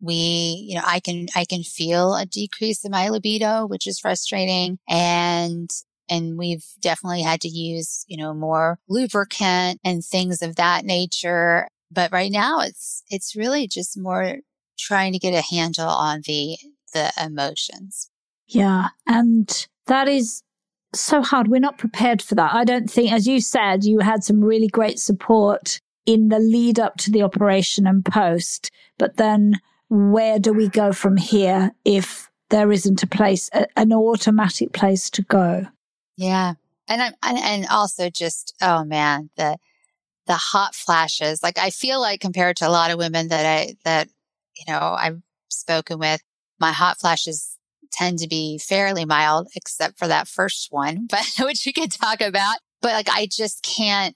we, 0.01 0.65
you 0.67 0.75
know, 0.75 0.83
I 0.85 0.99
can, 0.99 1.27
I 1.33 1.45
can 1.45 1.63
feel 1.63 2.15
a 2.15 2.25
decrease 2.25 2.83
in 2.83 2.91
my 2.91 3.07
libido, 3.07 3.65
which 3.65 3.87
is 3.87 3.99
frustrating. 3.99 4.79
And, 4.89 5.71
and 6.09 6.37
we've 6.37 6.65
definitely 6.81 7.21
had 7.21 7.41
to 7.41 7.47
use, 7.47 8.05
you 8.07 8.17
know, 8.17 8.33
more 8.33 8.79
lubricant 8.87 9.79
and 9.83 10.03
things 10.03 10.41
of 10.41 10.55
that 10.55 10.85
nature. 10.85 11.67
But 11.91 12.11
right 12.11 12.31
now 12.31 12.61
it's, 12.61 13.03
it's 13.09 13.35
really 13.35 13.67
just 13.67 13.99
more 13.99 14.37
trying 14.77 15.13
to 15.13 15.19
get 15.19 15.33
a 15.33 15.55
handle 15.55 15.87
on 15.87 16.21
the, 16.25 16.57
the 16.93 17.11
emotions. 17.23 18.09
Yeah. 18.47 18.89
And 19.07 19.67
That 19.87 20.07
is 20.07 20.43
so 20.93 21.21
hard. 21.21 21.47
We're 21.47 21.59
not 21.59 21.77
prepared 21.77 22.21
for 22.21 22.35
that. 22.35 22.53
I 22.53 22.63
don't 22.63 22.89
think, 22.89 23.11
as 23.11 23.27
you 23.27 23.41
said, 23.41 23.83
you 23.83 23.99
had 23.99 24.23
some 24.23 24.43
really 24.43 24.67
great 24.67 24.99
support 24.99 25.79
in 26.05 26.29
the 26.29 26.39
lead 26.39 26.79
up 26.79 26.97
to 26.97 27.11
the 27.11 27.23
operation 27.23 27.87
and 27.87 28.03
post. 28.05 28.71
But 28.97 29.17
then 29.17 29.59
where 29.89 30.39
do 30.39 30.53
we 30.53 30.67
go 30.69 30.91
from 30.91 31.17
here 31.17 31.71
if 31.85 32.29
there 32.49 32.71
isn't 32.71 33.03
a 33.03 33.07
place, 33.07 33.49
an 33.75 33.93
automatic 33.93 34.73
place 34.73 35.09
to 35.11 35.21
go? 35.23 35.67
Yeah. 36.17 36.53
And 36.87 37.01
I'm, 37.01 37.13
and 37.23 37.65
also 37.67 38.09
just, 38.09 38.55
oh 38.61 38.83
man, 38.83 39.29
the, 39.37 39.57
the 40.27 40.33
hot 40.33 40.75
flashes. 40.75 41.41
Like 41.41 41.57
I 41.57 41.69
feel 41.69 41.99
like 42.01 42.19
compared 42.19 42.57
to 42.57 42.67
a 42.67 42.69
lot 42.69 42.91
of 42.91 42.97
women 42.97 43.29
that 43.29 43.45
I, 43.45 43.75
that, 43.83 44.09
you 44.55 44.71
know, 44.71 44.79
I've 44.79 45.21
spoken 45.49 45.99
with, 45.99 46.21
my 46.59 46.71
hot 46.71 46.99
flashes 46.99 47.57
tend 47.91 48.19
to 48.19 48.27
be 48.27 48.57
fairly 48.57 49.05
mild, 49.05 49.47
except 49.55 49.97
for 49.97 50.07
that 50.07 50.27
first 50.27 50.67
one, 50.71 51.07
but 51.09 51.25
which 51.39 51.63
we 51.65 51.73
could 51.73 51.91
talk 51.91 52.21
about. 52.21 52.57
But 52.81 52.93
like, 52.93 53.09
I 53.09 53.27
just 53.31 53.63
can't. 53.63 54.15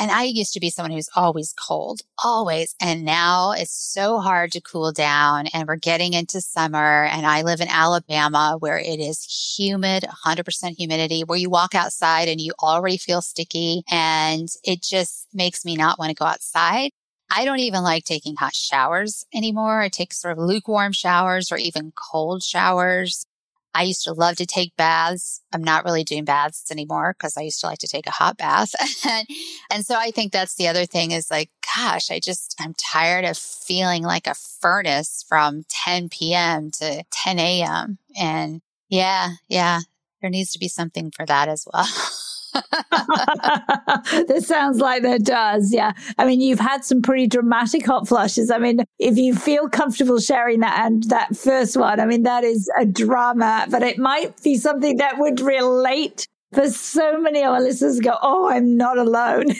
And 0.00 0.10
I 0.10 0.22
used 0.22 0.54
to 0.54 0.60
be 0.60 0.70
someone 0.70 0.92
who's 0.92 1.10
always 1.14 1.52
cold, 1.52 2.00
always. 2.24 2.74
And 2.80 3.04
now 3.04 3.52
it's 3.52 3.92
so 3.92 4.18
hard 4.18 4.50
to 4.52 4.60
cool 4.62 4.92
down 4.92 5.46
and 5.48 5.68
we're 5.68 5.76
getting 5.76 6.14
into 6.14 6.40
summer 6.40 7.04
and 7.04 7.26
I 7.26 7.42
live 7.42 7.60
in 7.60 7.68
Alabama 7.68 8.56
where 8.58 8.78
it 8.78 8.98
is 8.98 9.22
humid, 9.58 10.06
100% 10.24 10.76
humidity, 10.78 11.22
where 11.22 11.38
you 11.38 11.50
walk 11.50 11.74
outside 11.74 12.28
and 12.28 12.40
you 12.40 12.54
already 12.62 12.96
feel 12.96 13.20
sticky 13.20 13.82
and 13.90 14.48
it 14.64 14.82
just 14.82 15.28
makes 15.34 15.66
me 15.66 15.76
not 15.76 15.98
want 15.98 16.08
to 16.08 16.14
go 16.14 16.24
outside. 16.24 16.92
I 17.30 17.44
don't 17.44 17.60
even 17.60 17.82
like 17.82 18.04
taking 18.04 18.36
hot 18.36 18.54
showers 18.54 19.24
anymore. 19.34 19.82
I 19.82 19.90
take 19.90 20.14
sort 20.14 20.32
of 20.32 20.42
lukewarm 20.42 20.92
showers 20.92 21.52
or 21.52 21.58
even 21.58 21.92
cold 21.94 22.42
showers. 22.42 23.26
I 23.74 23.84
used 23.84 24.04
to 24.04 24.12
love 24.12 24.36
to 24.36 24.46
take 24.46 24.76
baths. 24.76 25.40
I'm 25.52 25.62
not 25.62 25.84
really 25.84 26.04
doing 26.04 26.24
baths 26.24 26.70
anymore 26.70 27.14
because 27.16 27.36
I 27.36 27.42
used 27.42 27.60
to 27.60 27.66
like 27.66 27.78
to 27.78 27.88
take 27.88 28.06
a 28.06 28.12
hot 28.12 28.36
bath. 28.36 28.74
and 29.70 29.86
so 29.86 29.94
I 29.96 30.10
think 30.10 30.32
that's 30.32 30.56
the 30.56 30.68
other 30.68 30.86
thing 30.86 31.12
is 31.12 31.30
like, 31.30 31.50
gosh, 31.76 32.10
I 32.10 32.18
just, 32.18 32.54
I'm 32.60 32.74
tired 32.74 33.24
of 33.24 33.38
feeling 33.38 34.02
like 34.02 34.26
a 34.26 34.34
furnace 34.34 35.24
from 35.28 35.64
10 35.68 36.08
p.m. 36.08 36.70
to 36.72 37.04
10 37.10 37.38
a.m. 37.38 37.98
And 38.18 38.60
yeah, 38.88 39.30
yeah, 39.48 39.80
there 40.20 40.30
needs 40.30 40.52
to 40.52 40.58
be 40.58 40.68
something 40.68 41.10
for 41.10 41.24
that 41.26 41.48
as 41.48 41.66
well. 41.72 41.86
this 44.28 44.46
sounds 44.46 44.78
like 44.78 45.02
there 45.02 45.18
does. 45.18 45.72
Yeah. 45.72 45.92
I 46.18 46.26
mean, 46.26 46.40
you've 46.40 46.60
had 46.60 46.84
some 46.84 47.02
pretty 47.02 47.26
dramatic 47.26 47.86
hot 47.86 48.08
flushes. 48.08 48.50
I 48.50 48.58
mean, 48.58 48.80
if 48.98 49.16
you 49.16 49.34
feel 49.34 49.68
comfortable 49.68 50.18
sharing 50.18 50.60
that 50.60 50.78
and 50.84 51.02
that 51.04 51.36
first 51.36 51.76
one, 51.76 52.00
I 52.00 52.06
mean, 52.06 52.22
that 52.24 52.44
is 52.44 52.70
a 52.78 52.84
drama, 52.84 53.66
but 53.70 53.82
it 53.82 53.98
might 53.98 54.42
be 54.42 54.56
something 54.56 54.96
that 54.96 55.18
would 55.18 55.40
relate 55.40 56.26
for 56.52 56.68
so 56.68 57.20
many 57.20 57.42
of 57.42 57.52
our 57.52 57.60
listeners 57.60 58.00
go, 58.00 58.16
Oh, 58.22 58.50
I'm 58.50 58.76
not 58.76 58.98
alone. 58.98 59.46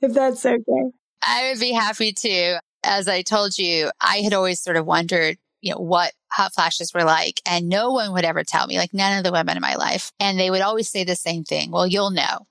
if 0.00 0.14
that's 0.14 0.46
okay. 0.46 0.90
I 1.22 1.50
would 1.50 1.60
be 1.60 1.72
happy 1.72 2.12
to. 2.12 2.60
As 2.82 3.08
I 3.08 3.20
told 3.20 3.58
you, 3.58 3.90
I 4.00 4.18
had 4.18 4.32
always 4.32 4.62
sort 4.62 4.78
of 4.78 4.86
wondered 4.86 5.36
you 5.60 5.72
know, 5.72 5.80
what 5.80 6.12
hot 6.32 6.54
flashes 6.54 6.92
were 6.94 7.04
like. 7.04 7.40
And 7.46 7.68
no 7.68 7.92
one 7.92 8.12
would 8.12 8.24
ever 8.24 8.44
tell 8.44 8.66
me, 8.66 8.78
like 8.78 8.94
none 8.94 9.18
of 9.18 9.24
the 9.24 9.32
women 9.32 9.56
in 9.56 9.60
my 9.60 9.76
life. 9.76 10.12
And 10.20 10.38
they 10.38 10.50
would 10.50 10.60
always 10.60 10.90
say 10.90 11.04
the 11.04 11.16
same 11.16 11.44
thing. 11.44 11.70
Well, 11.70 11.86
you'll 11.86 12.10
know. 12.10 12.46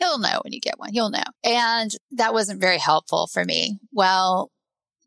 You'll 0.00 0.18
know 0.18 0.40
when 0.42 0.52
you 0.52 0.60
get 0.60 0.78
one. 0.78 0.92
You'll 0.92 1.10
know. 1.10 1.22
And 1.42 1.90
that 2.12 2.32
wasn't 2.32 2.60
very 2.60 2.78
helpful 2.78 3.26
for 3.26 3.44
me. 3.44 3.78
Well, 3.92 4.50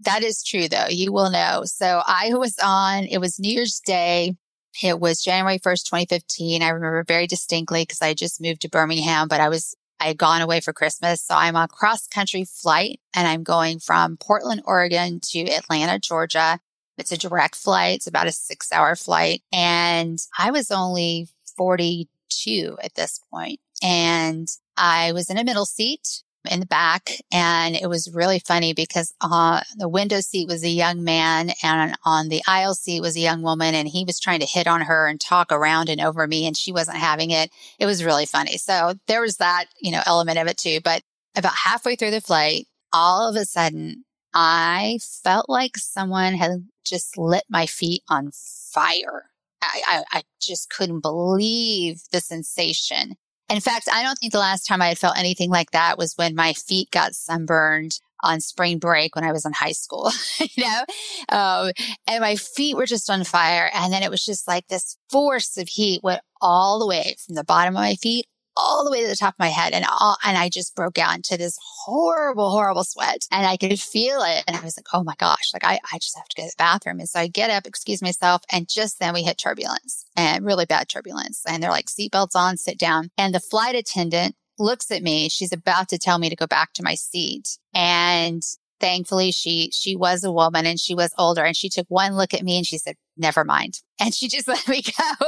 that 0.02 0.24
is 0.24 0.44
true 0.44 0.68
though. 0.68 0.88
You 0.90 1.12
will 1.12 1.30
know. 1.30 1.64
So 1.66 2.02
I 2.06 2.32
was 2.34 2.56
on, 2.64 3.06
it 3.06 3.20
was 3.20 3.40
New 3.40 3.52
Year's 3.52 3.82
Day. 3.86 4.36
It 4.84 5.00
was 5.00 5.24
January 5.24 5.58
1st, 5.58 5.86
2015. 5.86 6.62
I 6.62 6.70
remember 6.70 7.04
very 7.04 7.26
distinctly 7.26 7.82
because 7.82 8.02
I 8.02 8.14
just 8.14 8.40
moved 8.40 8.62
to 8.62 8.70
Birmingham, 8.70 9.28
but 9.28 9.42
I 9.42 9.50
was 9.50 9.76
I 10.00 10.06
had 10.08 10.18
gone 10.18 10.42
away 10.42 10.60
for 10.60 10.74
Christmas. 10.74 11.24
So 11.24 11.34
I'm 11.36 11.56
on 11.56 11.68
cross 11.70 12.08
country 12.08 12.46
flight 12.46 13.00
and 13.16 13.28
I'm 13.28 13.44
going 13.44 13.80
from 13.80 14.18
Portland, 14.18 14.62
Oregon 14.66 15.20
to 15.32 15.40
Atlanta, 15.50 16.00
Georgia. 16.00 16.60
It's 16.98 17.12
a 17.12 17.18
direct 17.18 17.56
flight. 17.56 17.98
It's 17.98 18.08
about 18.08 18.28
a 18.28 18.32
six 18.32 18.72
hour 18.72 18.96
flight. 18.96 19.42
And 19.52 20.20
I 20.38 20.52
was 20.52 20.72
only 20.72 21.28
42 21.56 22.78
at 22.84 22.96
this 22.96 23.20
point. 23.32 23.60
And 23.84 24.48
I 24.76 25.12
was 25.12 25.30
in 25.30 25.38
a 25.38 25.44
middle 25.44 25.66
seat 25.66 26.24
in 26.50 26.60
the 26.60 26.66
back. 26.66 27.12
And 27.32 27.76
it 27.76 27.88
was 27.88 28.14
really 28.14 28.40
funny 28.40 28.74
because 28.74 29.14
uh, 29.22 29.62
the 29.76 29.90
window 29.90 30.22
seat 30.22 30.48
was 30.48 30.64
a 30.64 30.70
young 30.70 31.04
man 31.04 31.52
and 31.64 31.96
on 32.06 32.30
the 32.30 32.42
aisle 32.48 32.74
seat 32.74 33.02
was 33.02 33.16
a 33.16 33.22
young 33.22 33.42
woman 33.42 33.76
and 33.76 33.88
he 33.88 34.04
was 34.06 34.20
trying 34.20 34.40
to 34.40 34.46
hit 34.46 34.68
on 34.68 34.82
her 34.82 35.08
and 35.08 35.20
talk 35.20 35.52
around 35.52 35.90
and 35.90 36.02
over 36.02 36.26
me 36.28 36.46
and 36.46 36.58
she 36.58 36.72
wasn't 36.72 36.98
having 36.98 37.32
it. 37.32 37.52
It 37.80 37.86
was 37.86 38.04
really 38.04 38.26
funny. 38.26 38.58
So 38.58 38.94
there 39.08 39.22
was 39.22 39.38
that, 39.38 39.66
you 39.82 39.92
know, 39.92 40.02
element 40.06 40.40
of 40.40 40.48
it 40.48 40.58
too. 40.58 40.80
But 40.84 41.02
about 41.36 41.54
halfway 41.56 41.96
through 41.96 42.12
the 42.12 42.22
flight, 42.22 42.68
all 42.94 43.30
of 43.30 43.36
a 43.36 43.46
sudden 43.46 44.04
I 44.34 45.00
felt 45.24 45.50
like 45.50 45.78
someone 45.78 46.34
had 46.34 46.66
just 46.90 47.18
lit 47.18 47.44
my 47.50 47.66
feet 47.66 48.04
on 48.10 48.32
fire. 48.72 49.30
I, 49.62 49.82
I, 49.88 50.04
I 50.20 50.24
just 50.40 50.70
couldn't 50.70 51.02
believe 51.02 52.02
the 52.12 52.20
sensation. 52.20 53.16
In 53.50 53.60
fact, 53.62 53.88
I 53.92 54.04
don't 54.04 54.18
think 54.18 54.34
the 54.34 54.40
last 54.40 54.66
time 54.66 54.82
I 54.82 54.90
had 54.90 54.98
felt 54.98 55.18
anything 55.18 55.50
like 55.50 55.72
that 55.72 55.98
was 55.98 56.14
when 56.16 56.36
my 56.36 56.54
feet 56.54 56.92
got 56.92 57.16
sunburned 57.16 58.00
on 58.24 58.42
spring 58.42 58.78
break 58.78 59.16
when 59.16 59.24
I 59.24 59.32
was 59.32 59.46
in 59.46 59.54
high 59.54 59.72
school, 59.72 60.12
you 60.40 60.64
know, 60.64 60.86
um, 61.30 61.72
and 62.08 62.22
my 62.22 62.36
feet 62.36 62.76
were 62.76 62.86
just 62.86 63.10
on 63.10 63.24
fire. 63.24 63.70
And 63.74 63.94
then 63.94 64.04
it 64.04 64.12
was 64.12 64.26
just 64.26 64.48
like 64.48 64.68
this 64.68 64.98
force 65.10 65.58
of 65.58 65.68
heat 65.70 66.04
went 66.04 66.22
all 66.42 66.80
the 66.80 66.88
way 66.88 67.16
from 67.26 67.36
the 67.36 67.44
bottom 67.44 67.76
of 67.76 67.82
my 67.82 67.96
feet 67.96 68.26
all 68.58 68.84
the 68.84 68.92
way 68.92 69.02
to 69.02 69.08
the 69.08 69.16
top 69.16 69.36
of 69.36 69.40
my 69.40 69.50
head 69.50 69.74
and 69.74 69.86
all, 69.86 70.18
and 70.24 70.38
I 70.38 70.50
just 70.50 70.76
broke 70.76 70.98
out 70.98 71.16
into 71.16 71.38
this 71.38 71.58
horrible, 71.86 72.52
horrible 72.52 72.84
sweat 72.84 73.26
and 73.32 73.46
I 73.46 73.58
could 73.58 73.80
feel 73.80 74.22
it. 74.22 74.44
And 74.48 74.56
I 74.56 74.62
was 74.62 74.78
like, 74.78 74.88
Oh 74.94 75.04
my 75.04 75.16
gosh, 75.18 75.52
like 75.54 75.64
I, 75.64 75.80
I 75.92 75.98
just 76.00 76.18
have 76.18 76.28
to 76.28 76.42
go 76.42 76.44
to 76.44 76.50
the 76.50 76.56
bathroom. 76.58 77.00
And 77.00 77.10
so 77.10 77.20
I 77.20 77.28
get 77.28 77.50
up, 77.50 77.66
excuse 77.66 78.02
myself. 78.02 78.42
And 78.52 78.68
just 78.68 79.00
then 79.00 79.14
we 79.14 79.24
hit 79.24 79.38
turbulence 79.38 80.06
and 80.16 80.46
really 80.46 80.66
bad 80.66 80.90
turbulence. 80.90 81.44
And 81.48 81.62
they're 81.62 81.70
like 81.70 81.88
seatbelts 81.88 82.36
on, 82.36 82.58
sit 82.58 82.78
down. 82.78 83.10
And 83.18 83.34
the 83.34 83.40
flight 83.40 83.76
attendant 83.76 84.36
looks 84.60 84.92
at 84.92 85.04
me. 85.04 85.30
She's 85.30 85.54
about 85.54 85.90
to 85.90 85.98
tell 85.98 86.18
me 86.18 86.30
to 86.30 86.36
go 86.36 86.48
back 86.48 86.74
to 86.74 86.84
my 86.84 86.96
seat. 86.96 87.58
And 87.74 88.44
thankfully 88.80 89.32
she 89.32 89.72
she 89.74 89.96
was 89.96 90.24
a 90.24 90.32
woman 90.32 90.66
and 90.66 90.80
she 90.80 90.96
was 90.96 91.14
older 91.18 91.44
and 91.44 91.56
she 91.56 91.70
took 91.70 91.86
one 91.90 92.16
look 92.16 92.34
at 92.34 92.44
me 92.44 92.58
and 92.58 92.66
she 92.66 92.78
said 92.78 92.96
never 93.16 93.44
mind. 93.44 93.80
And 94.00 94.14
she 94.14 94.28
just 94.28 94.48
let 94.48 94.68
me 94.68 94.84
go. 94.84 95.26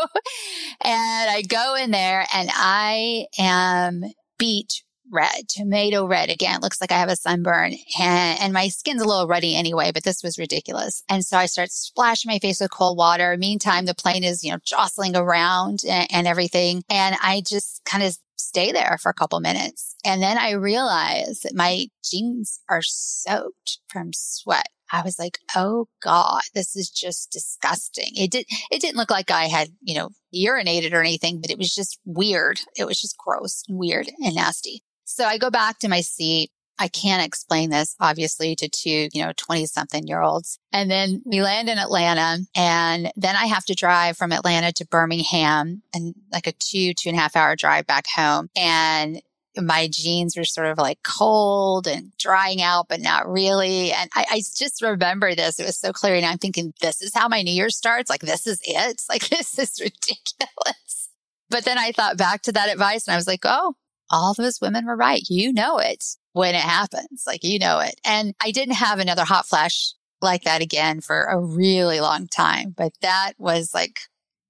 And 0.82 1.30
i 1.32 1.44
go 1.48 1.76
in 1.76 1.92
there 1.92 2.26
and 2.34 2.50
i 2.54 3.26
am 3.38 4.04
beet 4.38 4.84
red 5.12 5.50
tomato 5.50 6.06
red 6.06 6.30
again. 6.30 6.58
It 6.58 6.62
looks 6.62 6.80
like 6.80 6.92
i 6.92 7.00
have 7.00 7.10
a 7.10 7.16
sunburn 7.16 7.74
and, 8.00 8.40
and 8.40 8.54
my 8.54 8.68
skin's 8.68 9.02
a 9.02 9.08
little 9.08 9.28
ruddy 9.28 9.56
anyway 9.56 9.92
but 9.92 10.04
this 10.04 10.22
was 10.24 10.38
ridiculous. 10.38 11.04
And 11.10 11.26
so 11.26 11.38
i 11.38 11.48
start 11.48 11.72
splashing 11.72 12.30
my 12.30 12.38
face 12.40 12.60
with 12.60 12.72
cold 12.72 12.98
water. 12.98 13.36
Meantime 13.38 13.86
the 13.86 13.96
plane 13.96 14.24
is 14.24 14.44
you 14.44 14.52
know 14.52 14.60
jostling 14.64 15.16
around 15.16 15.80
and, 15.88 16.08
and 16.12 16.28
everything. 16.28 16.84
And 16.90 17.16
i 17.24 17.42
just 17.46 17.82
kind 17.86 18.04
of 18.04 18.18
stay 18.50 18.72
there 18.72 18.98
for 19.02 19.10
a 19.10 19.14
couple 19.14 19.40
minutes. 19.40 19.96
And 20.04 20.22
then 20.22 20.38
I 20.38 20.52
realized 20.52 21.44
that 21.44 21.56
my 21.56 21.86
jeans 22.04 22.60
are 22.70 22.82
soaked 22.82 23.80
from 23.88 24.12
sweat. 24.14 24.68
I 24.92 25.04
was 25.04 25.20
like, 25.20 25.38
"Oh 25.56 25.88
God, 26.02 26.42
this 26.56 26.76
is 26.76 26.90
just 26.90 27.32
disgusting." 27.32 28.12
It 28.16 28.32
did. 28.32 28.46
It 28.72 28.82
didn't 28.82 28.98
look 28.98 29.12
like 29.12 29.30
I 29.30 29.46
had, 29.46 29.70
you 29.82 29.96
know, 29.96 30.10
urinated 30.34 30.94
or 30.94 31.02
anything, 31.02 31.40
but 31.42 31.52
it 31.52 31.60
was 31.60 31.74
just 31.74 32.00
weird. 32.06 32.60
It 32.76 32.86
was 32.86 33.00
just 33.00 33.18
gross 33.18 33.64
and 33.68 33.78
weird 33.78 34.10
and 34.20 34.36
nasty. 34.36 34.84
So 35.06 35.26
I 35.26 35.38
go 35.38 35.52
back 35.52 35.80
to 35.80 35.88
my 35.88 36.02
seat 36.02 36.52
I 36.80 36.88
can't 36.88 37.26
explain 37.26 37.70
this 37.70 37.96
obviously 38.00 38.56
to 38.56 38.70
two, 38.70 39.10
you 39.14 39.24
know, 39.24 39.34
20 39.36 39.66
something 39.66 40.08
year 40.08 40.22
olds. 40.22 40.60
And 40.72 40.90
then 40.90 41.22
we 41.26 41.42
land 41.42 41.70
in 41.70 41.78
Atlanta 41.78 42.40
and 42.56 43.12
then 43.16 43.36
I 43.36 43.46
have 43.48 43.66
to 43.66 43.76
drive 43.76 44.18
from 44.18 44.32
Atlanta 44.32 44.72
to 44.74 44.88
Birmingham 44.88 45.84
and 45.94 46.16
like 46.32 46.48
a 46.48 46.54
two, 46.54 46.94
two 46.94 47.10
and 47.10 47.18
a 47.18 47.22
half 47.22 47.36
hour 47.36 47.56
drive 47.56 47.86
back 47.86 48.06
home. 48.08 48.50
And 48.56 49.22
my 49.58 49.90
jeans 49.92 50.38
were 50.38 50.46
sort 50.46 50.68
of 50.68 50.78
like 50.78 51.00
cold 51.04 51.88
and 51.88 52.12
drying 52.18 52.62
out, 52.62 52.88
but 52.88 53.02
not 53.02 53.28
really. 53.28 53.92
And 53.92 54.10
I, 54.16 54.26
I, 54.32 54.38
just 54.38 54.82
remember 54.82 55.36
this. 55.36 55.60
It 55.60 55.66
was 55.66 55.78
so 55.78 55.92
clear. 55.92 56.16
And 56.16 56.26
I'm 56.26 56.38
thinking, 56.38 56.74
this 56.82 57.02
is 57.02 57.14
how 57.14 57.28
my 57.28 57.42
New 57.42 57.52
Year 57.52 57.70
starts. 57.70 58.10
Like, 58.10 58.22
this 58.22 58.48
is 58.48 58.62
it. 58.64 59.02
Like, 59.10 59.28
this 59.30 59.58
is 59.58 59.82
ridiculous. 59.82 61.10
But 61.50 61.66
then 61.66 61.80
I 61.80 61.92
thought 61.92 62.18
back 62.18 62.44
to 62.44 62.52
that 62.52 62.70
advice 62.70 63.08
and 63.08 63.14
I 63.14 63.18
was 63.18 63.28
like, 63.28 63.42
oh, 63.44 63.74
all 64.12 64.34
those 64.34 64.60
women 64.62 64.86
were 64.86 64.96
right. 64.96 65.24
You 65.30 65.54
know 65.54 65.78
it 65.78 66.04
when 66.34 66.56
it 66.56 66.62
happens. 66.62 67.24
Like, 67.26 67.44
you 67.44 67.60
know 67.60 67.80
it. 67.80 68.00
And 68.06 68.34
I 68.44 68.52
didn't 68.52 68.76
have 68.76 69.00
another 69.00 69.26
hot 69.26 69.48
flash 69.48 69.94
like 70.22 70.44
that 70.44 70.62
again 70.62 71.02
for 71.02 71.24
a 71.24 71.40
really 71.40 72.00
long 72.00 72.28
time, 72.28 72.74
but 72.76 72.92
that 73.02 73.34
was 73.38 73.74
like, 73.74 74.00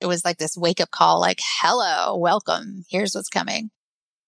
it 0.02 0.08
was 0.08 0.24
like 0.24 0.38
this 0.38 0.58
wake 0.58 0.80
up 0.80 0.91
call, 0.91 1.19
like, 1.19 1.39
hello, 1.62 2.17
welcome. 2.17 2.86
Here's 2.89 3.13
what's 3.13 3.30
coming. 3.30 3.69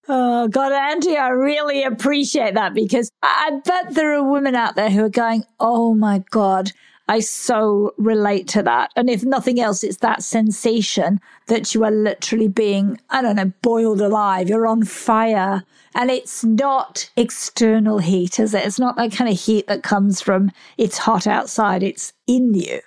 Oh, 0.08 0.48
God, 0.48 0.72
Angie, 0.72 1.18
I 1.18 1.30
really 1.30 1.84
appreciate 1.84 2.56
that 2.56 2.74
because 2.74 3.12
I 3.22 3.62
bet 3.64 3.94
there 3.94 4.16
are 4.16 4.24
women 4.32 4.56
out 4.56 4.76
there 4.76 4.90
who 4.90 5.06
are 5.06 5.10
going, 5.10 5.44
Oh 5.60 5.94
my 5.94 6.24
God, 6.32 6.72
I 7.08 7.20
so 7.20 7.94
relate 7.98 8.48
to 8.50 8.64
that. 8.64 8.92
And 8.96 9.10
if 9.10 9.24
nothing 9.24 9.60
else, 9.60 9.84
it's 9.84 9.98
that 9.98 10.24
sensation 10.24 11.20
that 11.48 11.74
you 11.74 11.84
are 11.84 11.92
literally 11.92 12.48
being, 12.48 13.00
I 13.10 13.22
don't 13.22 13.36
know, 13.36 13.52
boiled 13.62 14.02
alive. 14.02 14.48
You're 14.48 14.68
on 14.68 14.84
fire. 14.84 15.64
And 15.94 16.10
it's 16.10 16.44
not 16.44 17.10
external 17.18 17.98
heat, 17.98 18.40
is 18.40 18.54
it? 18.54 18.66
It's 18.66 18.80
not 18.80 18.96
that 18.96 19.12
kind 19.12 19.30
of 19.30 19.40
heat 19.40 19.68
that 19.68 19.84
comes 19.84 20.22
from 20.22 20.52
it's 20.78 21.00
hot 21.00 21.28
outside. 21.28 21.84
It's 21.84 22.14
in 22.28 22.54
you. 22.54 22.80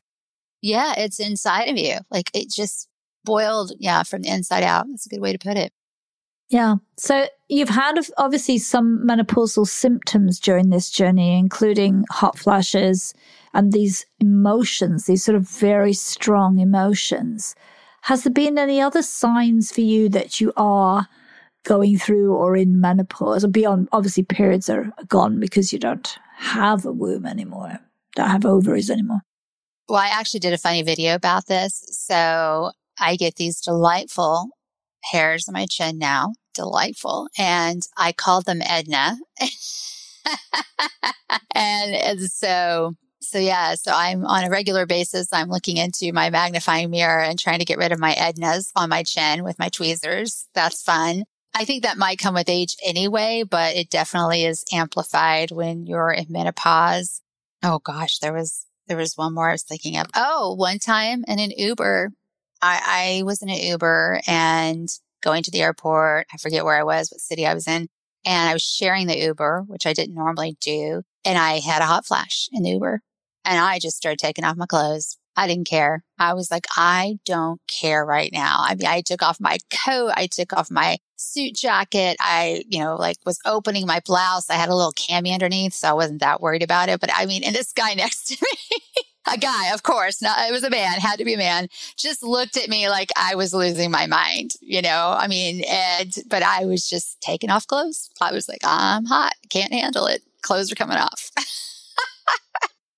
Yeah, 0.63 0.95
it's 0.97 1.21
inside 1.21 1.69
of 1.69 1.77
you. 1.77 1.99
Like 2.11 2.31
it 2.33 2.51
just 2.51 2.89
boiled, 3.25 3.73
yeah, 3.79 4.03
from 4.05 4.23
the 4.23 4.31
inside 4.31 4.63
out. 4.63 4.87
That's 4.89 5.05
a 5.05 5.11
good 5.11 5.21
way 5.21 5.33
to 5.33 5.39
put 5.39 5.59
it. 5.59 5.73
Yeah. 6.55 6.77
So 6.97 7.27
you've 7.49 7.69
had 7.69 7.99
obviously 8.17 8.59
some 8.59 9.05
menopausal 9.05 9.67
symptoms 9.67 10.39
during 10.39 10.71
this 10.71 10.89
journey, 10.89 11.37
including 11.37 12.05
hot 12.13 12.39
flashes 12.39 13.13
and 13.53 13.73
these 13.73 14.07
emotions, 14.21 15.07
these 15.07 15.25
sort 15.25 15.35
of 15.35 15.49
very 15.49 15.93
strong 15.93 16.61
emotions. 16.61 17.57
Has 18.03 18.23
there 18.23 18.33
been 18.33 18.57
any 18.57 18.81
other 18.81 19.03
signs 19.03 19.73
for 19.73 19.81
you 19.81 20.09
that 20.11 20.41
you 20.41 20.53
are 20.57 21.09
going 21.65 21.99
through 21.99 22.33
or 22.33 22.57
in 22.57 22.81
menopause 22.81 23.45
or 23.45 23.49
beyond? 23.49 23.89
Obviously, 23.91 24.23
periods 24.23 24.71
are 24.71 24.93
gone 25.09 25.41
because 25.41 25.73
you 25.73 25.81
don't 25.81 26.17
have 26.37 26.87
a 26.87 26.93
womb 26.93 27.27
anymore, 27.27 27.81
don't 28.15 28.31
have 28.31 28.47
ovaries 28.47 28.91
anymore. 28.91 29.23
Well, 29.89 29.99
I 29.99 30.07
actually 30.07 30.39
did 30.39 30.53
a 30.53 30.59
funny 30.59 30.85
video 30.85 31.17
about 31.17 31.49
this. 31.49 31.85
So 31.91 32.71
I 33.01 33.17
get 33.17 33.35
these 33.35 33.61
delightful 33.61 34.51
hairs 35.11 35.49
on 35.49 35.55
my 35.55 35.67
chin 35.67 35.99
now. 35.99 36.33
Delightful. 36.55 37.29
And 37.39 37.83
I 37.97 38.13
called 38.13 38.47
them 38.47 38.63
Edna. 38.63 39.17
and, 41.55 41.95
and 41.95 42.21
so, 42.31 42.95
so 43.21 43.39
yeah, 43.39 43.75
so 43.75 43.93
I'm 43.95 44.25
on 44.25 44.45
a 44.45 44.51
regular 44.51 44.87
basis. 44.87 45.33
I'm 45.33 45.49
looking 45.49 45.77
into 45.77 46.13
my 46.13 46.31
magnifying 46.31 46.91
mirror 46.91 47.23
and 47.23 47.39
trying 47.39 47.59
to 47.59 47.65
get 47.65 47.79
rid 47.79 47.93
of 47.93 47.99
my 47.99 48.15
Ednas 48.15 48.71
on 48.77 48.89
my 48.89 49.03
chin 49.03 49.45
with 49.45 49.59
my 49.59 49.69
tweezers. 49.69 50.47
That's 50.55 50.83
fun. 50.83 51.25
I 51.55 51.65
think 51.65 51.83
that 51.83 51.99
might 51.99 52.19
come 52.19 52.35
with 52.35 52.49
age 52.49 52.77
anyway, 52.85 53.45
but 53.49 53.77
it 53.77 53.89
definitely 53.89 54.45
is 54.45 54.65
amplified 54.73 55.53
when 55.53 55.87
you're 55.87 56.11
in 56.11 56.27
menopause. 56.29 57.21
Oh 57.63 57.79
gosh, 57.79 58.19
there 58.19 58.33
was, 58.33 58.67
there 58.89 58.97
was 58.97 59.17
one 59.17 59.35
more 59.35 59.49
I 59.49 59.53
was 59.53 59.63
thinking 59.63 59.97
of. 59.97 60.09
Oh, 60.15 60.55
one 60.55 60.79
time 60.79 61.25
in 61.29 61.39
an 61.39 61.53
Uber, 61.53 62.11
I, 62.61 63.21
I 63.21 63.23
was 63.25 63.41
in 63.41 63.49
an 63.51 63.59
Uber 63.59 64.21
and 64.27 64.89
going 65.25 65.43
to 65.43 65.51
the 65.51 65.63
airport. 65.63 66.27
I 66.33 66.37
forget 66.37 66.65
where 66.65 66.79
I 66.79 66.85
was, 66.85 67.11
what 67.11 67.21
city 67.21 67.47
I 67.47 67.55
was 67.55 67.67
in. 67.67 67.89
And 68.27 68.49
I 68.49 68.53
was 68.53 68.63
sharing 68.63 69.07
the 69.07 69.19
Uber, 69.19 69.65
which 69.67 69.87
I 69.87 69.93
didn't 69.93 70.15
normally 70.15 70.57
do. 70.61 71.03
And 71.25 71.37
I 71.37 71.59
had 71.59 71.83
a 71.83 71.87
hot 71.87 72.07
flash 72.07 72.49
in 72.53 72.63
the 72.63 72.71
Uber 72.71 73.01
and 73.45 73.59
I 73.59 73.79
just 73.79 73.97
started 73.97 74.19
taking 74.19 74.45
off 74.45 74.57
my 74.57 74.67
clothes. 74.67 75.19
I 75.37 75.49
didn't 75.49 75.67
care. 75.67 76.05
I 76.19 76.35
was 76.35 76.51
like, 76.51 76.67
I 76.77 77.19
don't 77.25 77.61
care 77.69 78.05
right 78.05 78.31
now. 78.33 78.59
I 78.61 78.77
mean, 78.77 78.87
I 78.87 79.01
took 79.01 79.21
off 79.21 79.41
my 79.41 79.59
coat. 79.85 80.13
I 80.15 80.29
took 80.29 80.53
off 80.53 80.71
my 80.71 80.99
suit 81.17 81.57
jacket. 81.57 82.17
I, 82.21 82.63
you 82.69 82.79
know, 82.79 82.95
like 82.95 83.17
was 83.27 83.41
opening 83.45 83.85
my 83.85 84.01
blouse. 84.07 84.49
I 84.49 84.55
had 84.55 84.69
a 84.69 84.75
little 84.77 84.93
cami 84.93 85.33
underneath, 85.33 85.75
so 85.75 85.89
I 85.89 85.93
wasn't 85.93 86.21
that 86.21 86.41
worried 86.41 86.63
about 86.63 86.89
it. 86.89 87.01
But 87.01 87.11
I 87.13 87.27
mean, 87.27 87.43
and 87.43 87.55
this 87.55 87.73
guy 87.73 87.95
next 87.95 88.29
to 88.29 88.37
me, 88.41 89.05
a 89.33 89.39
guy, 89.39 89.73
of 89.73 89.83
course, 89.83 90.21
not, 90.21 90.39
it 90.49 90.53
was 90.53 90.65
a 90.65 90.71
man, 90.71 91.01
had 91.01 91.19
to 91.19 91.25
be 91.25 91.35
a 91.35 91.39
man, 91.39 91.69
just 91.97 92.23
looked 92.23 92.57
at 92.57 92.69
me 92.69 92.89
like 92.89 93.11
I 93.17 93.35
was 93.35 93.55
losing 93.55 93.91
my 93.91 94.07
mind, 94.07 94.55
you 94.61 94.83
know? 94.83 95.15
I 95.17 95.29
mean, 95.29 95.65
and, 95.69 96.15
but 96.29 96.43
I 96.43 96.65
was 96.67 96.89
just 96.89 97.21
taking 97.21 97.51
off 97.51 97.67
clothes. 97.67 98.11
I 98.21 98.33
was 98.33 98.49
like, 98.49 98.61
I'm 98.65 99.07
hot, 99.07 99.35
can't 99.49 99.73
handle 99.73 100.07
it. 100.07 100.23
Clothes 100.43 100.71
are 100.71 100.77
coming 100.77 100.99
off. 100.99 101.31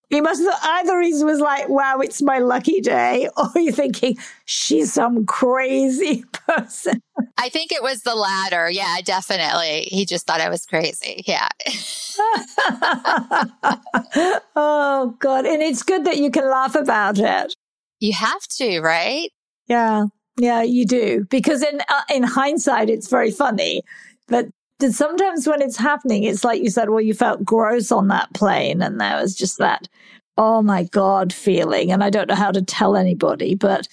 He 0.08 0.20
must 0.20 0.42
have 0.42 0.58
either 0.62 1.00
he 1.00 1.12
was 1.24 1.40
like, 1.40 1.68
wow, 1.68 1.98
it's 1.98 2.22
my 2.22 2.38
lucky 2.38 2.80
day, 2.80 3.28
or 3.36 3.50
you're 3.56 3.72
thinking, 3.72 4.16
she's 4.44 4.92
some 4.92 5.26
crazy 5.26 6.24
person. 6.32 7.02
I 7.38 7.48
think 7.48 7.72
it 7.72 7.82
was 7.82 8.02
the 8.02 8.14
latter. 8.14 8.70
Yeah, 8.70 8.98
definitely. 9.04 9.88
He 9.90 10.06
just 10.06 10.26
thought 10.26 10.40
I 10.40 10.48
was 10.48 10.64
crazy. 10.64 11.24
Yeah. 11.26 11.48
oh, 14.54 15.16
God. 15.18 15.46
And 15.46 15.62
it's 15.62 15.82
good 15.82 16.04
that 16.04 16.18
you 16.18 16.30
can 16.30 16.48
laugh 16.48 16.76
about 16.76 17.18
it. 17.18 17.54
You 17.98 18.12
have 18.12 18.46
to, 18.58 18.80
right? 18.80 19.30
Yeah. 19.66 20.06
Yeah, 20.38 20.62
you 20.62 20.86
do. 20.86 21.26
Because 21.30 21.62
in 21.62 21.80
uh, 21.88 22.02
in 22.14 22.22
hindsight, 22.22 22.90
it's 22.90 23.08
very 23.08 23.30
funny. 23.30 23.82
But 24.28 24.46
sometimes 24.80 25.46
when 25.46 25.62
it's 25.62 25.76
happening, 25.76 26.24
it's 26.24 26.44
like 26.44 26.62
you 26.62 26.70
said, 26.70 26.90
well, 26.90 27.00
you 27.00 27.14
felt 27.14 27.44
gross 27.44 27.90
on 27.90 28.08
that 28.08 28.32
plane. 28.34 28.82
And 28.82 29.00
there 29.00 29.20
was 29.20 29.34
just 29.34 29.58
that, 29.58 29.88
oh 30.36 30.62
my 30.62 30.84
God 30.84 31.32
feeling. 31.32 31.92
And 31.92 32.04
I 32.04 32.10
don't 32.10 32.28
know 32.28 32.34
how 32.34 32.52
to 32.52 32.62
tell 32.62 32.96
anybody, 32.96 33.54
but 33.54 33.88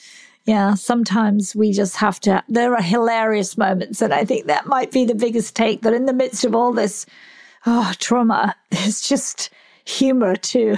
yeah, 0.45 0.73
sometimes 0.73 1.55
we 1.55 1.71
just 1.71 1.95
have 1.97 2.19
to, 2.21 2.43
there 2.49 2.75
are 2.75 2.81
hilarious 2.81 3.57
moments. 3.57 4.01
And 4.01 4.13
I 4.13 4.25
think 4.25 4.47
that 4.47 4.67
might 4.67 4.91
be 4.91 5.05
the 5.05 5.15
biggest 5.15 5.55
take 5.55 5.81
that 5.81 5.93
in 5.93 6.05
the 6.05 6.13
midst 6.13 6.43
of 6.43 6.53
all 6.53 6.73
this 6.73 7.05
oh, 7.65 7.93
trauma, 7.99 8.55
there's 8.71 9.01
just 9.01 9.49
humor 9.85 10.35
too. 10.35 10.75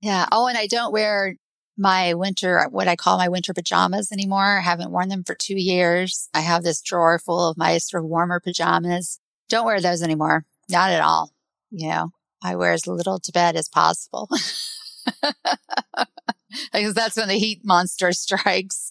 Yeah. 0.00 0.26
Oh, 0.32 0.46
and 0.46 0.56
I 0.56 0.66
don't 0.66 0.92
wear 0.92 1.36
my 1.78 2.14
winter, 2.14 2.66
what 2.70 2.88
I 2.88 2.96
call 2.96 3.18
my 3.18 3.28
winter 3.28 3.54
pajamas 3.54 4.10
anymore. 4.12 4.58
I 4.58 4.62
haven't 4.62 4.90
worn 4.90 5.08
them 5.08 5.24
for 5.24 5.34
two 5.34 5.56
years. 5.56 6.28
I 6.34 6.40
have 6.40 6.64
this 6.64 6.82
drawer 6.82 7.18
full 7.18 7.48
of 7.48 7.56
my 7.56 7.78
sort 7.78 8.02
of 8.02 8.08
warmer 8.10 8.40
pajamas. 8.40 9.20
Don't 9.48 9.64
wear 9.66 9.80
those 9.80 10.02
anymore. 10.02 10.44
Not 10.68 10.90
at 10.90 11.00
all. 11.00 11.32
You 11.70 11.88
know, 11.88 12.10
I 12.42 12.56
wear 12.56 12.72
as 12.72 12.86
little 12.86 13.20
to 13.20 13.32
bed 13.32 13.56
as 13.56 13.68
possible. 13.68 14.28
because 16.72 16.94
that's 16.94 17.16
when 17.16 17.28
the 17.28 17.38
heat 17.38 17.60
monster 17.64 18.12
strikes. 18.12 18.90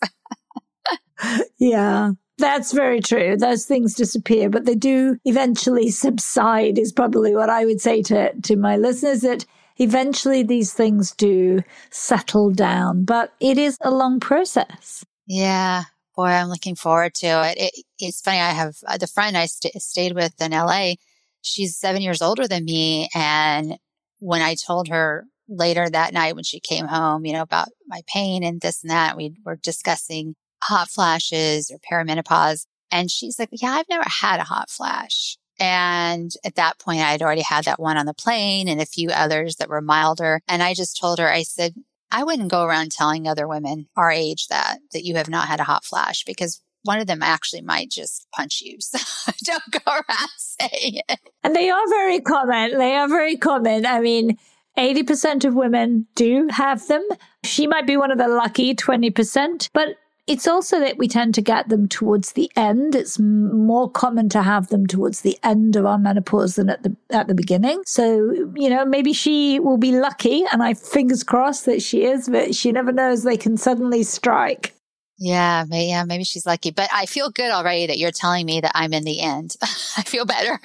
yeah. 1.60 2.12
That's 2.39 2.71
very 2.71 3.02
true. 3.02 3.36
Those 3.36 3.65
things 3.65 3.95
disappear, 3.95 4.47
but 4.50 4.65
they 4.65 4.76
do 4.76 5.17
eventually 5.26 5.89
subside 5.89 6.78
is 6.78 6.91
probably 6.91 7.34
what 7.34 7.50
I 7.50 7.65
would 7.65 7.82
say 7.82 8.04
to, 8.04 8.32
to 8.41 8.56
my 8.56 8.78
listeners 8.78 9.21
that 9.21 9.45
eventually 9.80 10.44
these 10.44 10.74
things 10.74 11.12
do 11.12 11.62
settle 11.90 12.52
down, 12.52 13.06
but 13.06 13.34
it 13.40 13.58
is 13.58 13.78
a 13.82 13.92
long 13.92 14.20
process. 14.20 15.06
Yeah. 15.28 15.84
Boy, 16.16 16.28
I'm 16.28 16.50
looking 16.50 16.76
forward 16.76 17.13
to 17.16 17.28
it. 17.28 17.58
it 17.58 17.86
it's 18.00 18.22
funny. 18.22 18.40
I 18.40 18.52
have 18.52 18.76
uh, 18.88 18.98
the 18.98 19.08
friend 19.08 19.38
I 19.38 19.46
st- 19.46 19.80
stayed 19.82 20.13
with 20.13 20.34
in 20.42 20.52
LA. 20.52 20.94
She's 21.42 21.78
seven 21.78 22.02
years 22.02 22.22
older 22.22 22.48
than 22.48 22.66
me. 22.66 23.08
And 23.13 23.78
when 24.20 24.42
I 24.42 24.56
told 24.56 24.88
her 24.88 25.26
later 25.48 25.88
that 25.90 26.13
night 26.13 26.36
when 26.36 26.44
she 26.44 26.60
came 26.60 26.88
home, 26.88 27.26
you 27.26 27.34
know, 27.34 27.44
about 27.44 27.70
my 27.88 28.02
pain 28.08 28.44
and 28.44 28.62
this 28.62 28.84
and 28.84 28.90
that, 28.90 29.16
we 29.16 29.36
were 29.46 29.58
discussing 29.58 30.36
hot 30.63 30.90
flashes 30.90 31.72
or 31.72 31.78
perimenopause. 31.80 32.66
And 32.92 33.12
she's 33.12 33.38
like, 33.38 33.50
yeah, 33.52 33.72
I've 33.72 33.90
never 33.90 34.06
had 34.08 34.40
a 34.40 34.46
hot 34.46 34.70
flash. 34.70 35.38
And 35.60 36.32
at 36.43 36.56
that 36.56 36.80
point, 36.80 37.02
I 37.02 37.12
had 37.12 37.22
already 37.22 37.41
had 37.41 37.65
that 37.65 37.80
one 37.80 37.98
on 37.98 38.06
the 38.06 38.13
plane 38.13 38.67
and 38.67 38.80
a 38.80 38.86
few 38.86 39.10
others 39.10 39.56
that 39.56 39.70
were 39.70 39.82
milder. 39.82 40.41
And 40.48 40.62
I 40.62 40.74
just 40.74 41.00
told 41.00 41.20
her, 41.20 41.30
I 41.30 41.43
said, 41.43 41.74
I 42.12 42.24
wouldn't 42.24 42.52
go 42.52 42.63
around 42.63 42.91
telling 42.91 43.28
other 43.28 43.48
women 43.48 43.88
our 43.96 44.12
age 44.12 44.48
that, 44.48 44.80
that 44.93 45.04
you 45.04 45.15
have 45.15 45.30
not 45.30 45.48
had 45.48 45.60
a 45.60 45.65
hot 45.65 45.84
flash 45.84 46.24
because 46.24 46.62
one 46.84 47.00
of 47.00 47.08
them 47.08 47.22
actually 47.22 47.62
might 47.62 47.89
just 47.89 48.28
punch 48.34 48.62
you. 48.62 48.78
So 48.88 49.32
don't 49.43 49.72
go 49.72 49.91
around 49.91 50.30
saying 50.38 51.02
it. 51.10 51.20
And 51.43 51.56
they 51.56 51.70
are 51.70 51.88
very 51.89 52.22
common. 52.22 52.78
They 52.78 52.96
are 52.96 53.08
very 53.08 53.36
common. 53.36 53.86
I 53.86 54.00
mean, 54.00 54.38
80% 54.78 55.43
of 55.43 55.56
women 55.56 56.08
do 56.15 56.48
have 56.50 56.88
them. 56.88 57.06
She 57.43 57.67
might 57.67 57.88
be 57.88 57.98
one 57.98 58.12
of 58.12 58.17
the 58.17 58.28
lucky 58.28 58.76
20%, 58.76 59.70
but 59.74 59.89
it's 60.28 60.46
also 60.46 60.80
that 60.80 60.98
we 60.98 61.08
tend 61.08 61.34
to 61.36 61.42
get 61.42 61.70
them 61.70 61.88
towards 61.88 62.34
the 62.34 62.52
end. 62.56 62.96
It's 62.96 63.18
more 63.18 63.90
common 63.90 64.28
to 64.30 64.44
have 64.44 64.68
them 64.68 64.86
towards 64.86 65.22
the 65.22 65.40
end 65.42 65.78
of 65.78 65.86
our 65.86 65.98
menopause 65.98 66.56
than 66.56 66.70
at 66.70 66.84
the 66.84 66.96
at 67.10 67.28
the 67.28 67.34
beginning. 67.34 67.82
So, 67.86 68.34
you 68.56 68.70
know, 68.70 68.86
maybe 68.86 69.13
she 69.13 69.60
will 69.60 69.78
be 69.78 69.94
lucky 69.94 70.44
and 70.52 70.62
I 70.62 70.74
fingers 70.74 71.24
crossed 71.24 71.66
that 71.66 71.82
she 71.82 72.04
is, 72.04 72.28
but 72.28 72.54
she 72.54 72.74
never 72.74 72.92
knows 72.92 73.24
they 73.24 73.38
can 73.38 73.56
suddenly 73.56 74.04
strike. 74.04 74.74
Yeah, 75.20 75.66
yeah, 75.72 76.04
maybe 76.04 76.24
she's 76.24 76.46
lucky. 76.46 76.72
But 76.72 76.90
I 76.94 77.08
feel 77.08 77.32
good 77.32 77.50
already 77.50 77.88
that 77.88 77.98
you're 77.98 78.12
telling 78.12 78.46
me 78.46 78.62
that 78.62 78.74
I'm 78.76 78.94
in 78.94 79.04
the 79.04 79.22
end. 79.22 79.56
I 79.62 80.04
feel 80.04 80.26
better. 80.26 80.60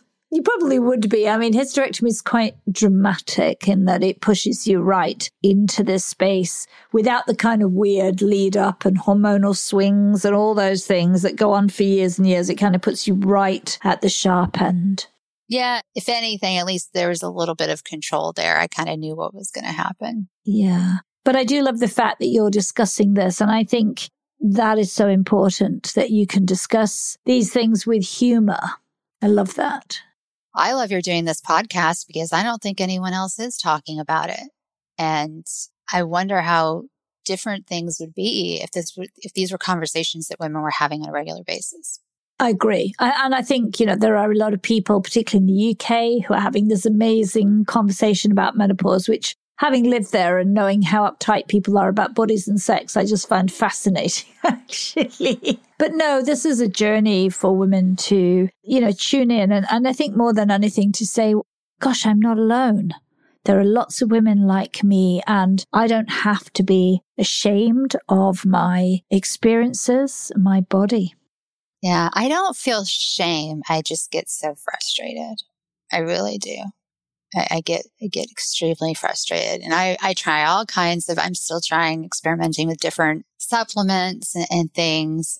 You 0.30 0.42
probably 0.42 0.78
would 0.78 1.08
be. 1.08 1.28
I 1.28 1.36
mean, 1.36 1.54
hysterectomy 1.54 2.08
is 2.08 2.20
quite 2.20 2.56
dramatic 2.70 3.68
in 3.68 3.84
that 3.84 4.02
it 4.02 4.20
pushes 4.20 4.66
you 4.66 4.80
right 4.80 5.30
into 5.42 5.84
this 5.84 6.04
space 6.04 6.66
without 6.92 7.26
the 7.26 7.34
kind 7.34 7.62
of 7.62 7.72
weird 7.72 8.22
lead 8.22 8.56
up 8.56 8.84
and 8.84 9.00
hormonal 9.00 9.56
swings 9.56 10.24
and 10.24 10.34
all 10.34 10.54
those 10.54 10.84
things 10.84 11.22
that 11.22 11.36
go 11.36 11.52
on 11.52 11.68
for 11.68 11.84
years 11.84 12.18
and 12.18 12.26
years. 12.26 12.50
It 12.50 12.56
kind 12.56 12.74
of 12.74 12.82
puts 12.82 13.06
you 13.06 13.14
right 13.14 13.78
at 13.84 14.00
the 14.00 14.08
sharp 14.08 14.60
end. 14.60 15.06
Yeah. 15.48 15.80
If 15.94 16.08
anything, 16.08 16.56
at 16.56 16.66
least 16.66 16.92
there 16.92 17.08
was 17.08 17.22
a 17.22 17.30
little 17.30 17.54
bit 17.54 17.70
of 17.70 17.84
control 17.84 18.32
there. 18.32 18.58
I 18.58 18.66
kind 18.66 18.88
of 18.88 18.98
knew 18.98 19.14
what 19.14 19.32
was 19.32 19.52
going 19.52 19.64
to 19.64 19.72
happen. 19.72 20.28
Yeah. 20.44 20.98
But 21.24 21.36
I 21.36 21.44
do 21.44 21.62
love 21.62 21.78
the 21.78 21.88
fact 21.88 22.18
that 22.18 22.26
you're 22.26 22.50
discussing 22.50 23.14
this. 23.14 23.40
And 23.40 23.50
I 23.50 23.62
think 23.62 24.10
that 24.40 24.78
is 24.78 24.92
so 24.92 25.08
important 25.08 25.92
that 25.94 26.10
you 26.10 26.26
can 26.26 26.44
discuss 26.44 27.16
these 27.24 27.52
things 27.52 27.86
with 27.86 28.04
humor. 28.04 28.60
I 29.22 29.28
love 29.28 29.54
that. 29.54 30.00
I 30.56 30.72
love 30.72 30.90
you're 30.90 31.02
doing 31.02 31.26
this 31.26 31.40
podcast 31.40 32.06
because 32.06 32.32
I 32.32 32.42
don't 32.42 32.62
think 32.62 32.80
anyone 32.80 33.12
else 33.12 33.38
is 33.38 33.58
talking 33.58 34.00
about 34.00 34.30
it. 34.30 34.48
And 34.98 35.46
I 35.92 36.02
wonder 36.02 36.40
how 36.40 36.84
different 37.24 37.66
things 37.66 37.98
would 38.00 38.14
be 38.14 38.60
if 38.62 38.70
this 38.70 38.96
if 39.18 39.34
these 39.34 39.52
were 39.52 39.58
conversations 39.58 40.28
that 40.28 40.40
women 40.40 40.62
were 40.62 40.70
having 40.70 41.02
on 41.02 41.08
a 41.10 41.12
regular 41.12 41.42
basis. 41.44 42.00
I 42.38 42.50
agree. 42.50 42.94
I, 42.98 43.24
and 43.24 43.34
I 43.34 43.42
think, 43.42 43.80
you 43.80 43.86
know, 43.86 43.96
there 43.96 44.16
are 44.16 44.30
a 44.30 44.36
lot 44.36 44.52
of 44.52 44.60
people, 44.60 45.00
particularly 45.00 45.48
in 45.48 45.56
the 45.56 45.70
UK, 45.72 46.26
who 46.26 46.34
are 46.34 46.40
having 46.40 46.68
this 46.68 46.84
amazing 46.84 47.64
conversation 47.64 48.30
about 48.30 48.56
menopause, 48.56 49.08
which 49.08 49.36
having 49.58 49.84
lived 49.84 50.12
there 50.12 50.38
and 50.38 50.52
knowing 50.52 50.82
how 50.82 51.10
uptight 51.10 51.48
people 51.48 51.78
are 51.78 51.88
about 51.88 52.14
bodies 52.14 52.46
and 52.46 52.60
sex, 52.60 52.96
I 52.96 53.04
just 53.04 53.28
find 53.28 53.50
fascinating, 53.50 54.32
actually. 54.44 55.60
But 55.78 55.94
no, 55.94 56.22
this 56.22 56.44
is 56.44 56.60
a 56.60 56.68
journey 56.68 57.28
for 57.28 57.56
women 57.56 57.96
to, 57.96 58.48
you 58.62 58.80
know, 58.80 58.92
tune 58.92 59.30
in. 59.30 59.52
And, 59.52 59.66
and 59.70 59.88
I 59.88 59.92
think 59.92 60.16
more 60.16 60.32
than 60.32 60.50
anything 60.50 60.92
to 60.92 61.06
say, 61.06 61.34
gosh, 61.80 62.06
I'm 62.06 62.20
not 62.20 62.38
alone. 62.38 62.92
There 63.44 63.60
are 63.60 63.64
lots 63.64 64.02
of 64.02 64.10
women 64.10 64.48
like 64.48 64.82
me, 64.82 65.22
and 65.28 65.64
I 65.72 65.86
don't 65.86 66.10
have 66.10 66.52
to 66.54 66.64
be 66.64 67.02
ashamed 67.16 67.94
of 68.08 68.44
my 68.44 69.02
experiences, 69.08 70.32
my 70.34 70.62
body. 70.62 71.14
Yeah, 71.80 72.10
I 72.12 72.28
don't 72.28 72.56
feel 72.56 72.84
shame. 72.84 73.62
I 73.68 73.82
just 73.82 74.10
get 74.10 74.28
so 74.28 74.56
frustrated. 74.56 75.42
I 75.92 75.98
really 75.98 76.38
do. 76.38 76.56
I, 77.36 77.46
I, 77.50 77.60
get 77.60 77.86
I 78.02 78.06
get 78.06 78.30
extremely 78.30 78.94
frustrated, 78.94 79.62
and 79.62 79.74
I 79.74 79.96
I 80.02 80.14
try 80.14 80.44
all 80.44 80.64
kinds 80.66 81.08
of. 81.08 81.18
I'm 81.18 81.34
still 81.34 81.60
trying 81.60 82.04
experimenting 82.04 82.68
with 82.68 82.78
different 82.78 83.26
supplements 83.38 84.34
and, 84.34 84.46
and 84.50 84.72
things. 84.72 85.38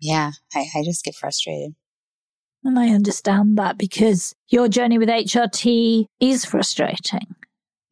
Yeah, 0.00 0.32
I, 0.54 0.66
I 0.74 0.82
just 0.84 1.04
get 1.04 1.14
frustrated. 1.14 1.74
And 2.64 2.78
I 2.78 2.88
understand 2.88 3.56
that 3.58 3.78
because 3.78 4.34
your 4.48 4.68
journey 4.68 4.98
with 4.98 5.08
HRT 5.08 6.06
is 6.20 6.44
frustrating. 6.44 7.36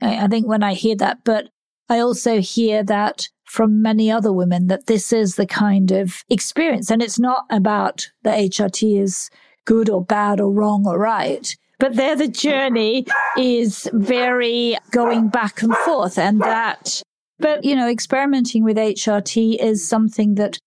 I, 0.02 0.26
think 0.26 0.46
when 0.46 0.62
I 0.62 0.74
hear 0.74 0.96
that, 0.96 1.18
but 1.24 1.48
I 1.88 2.00
also 2.00 2.40
hear 2.40 2.82
that 2.84 3.28
from 3.44 3.80
many 3.80 4.10
other 4.10 4.32
women 4.32 4.66
that 4.66 4.86
this 4.86 5.12
is 5.12 5.36
the 5.36 5.46
kind 5.46 5.90
of 5.92 6.24
experience. 6.28 6.90
And 6.90 7.00
it's 7.00 7.18
not 7.18 7.44
about 7.48 8.10
the 8.22 8.30
HRT 8.30 9.00
is 9.00 9.30
good 9.64 9.88
or 9.88 10.04
bad 10.04 10.40
or 10.40 10.52
wrong 10.52 10.84
or 10.86 10.98
right. 10.98 11.56
But 11.78 11.96
there 11.96 12.16
the 12.16 12.28
journey 12.28 13.06
is 13.36 13.88
very 13.92 14.78
going 14.92 15.28
back 15.28 15.62
and 15.62 15.76
forth 15.78 16.18
and 16.18 16.40
that, 16.40 17.02
but 17.38 17.64
you 17.64 17.76
know, 17.76 17.88
experimenting 17.88 18.64
with 18.64 18.78
HRT 18.78 19.58
is 19.62 19.86
something 19.86 20.36
that 20.36 20.58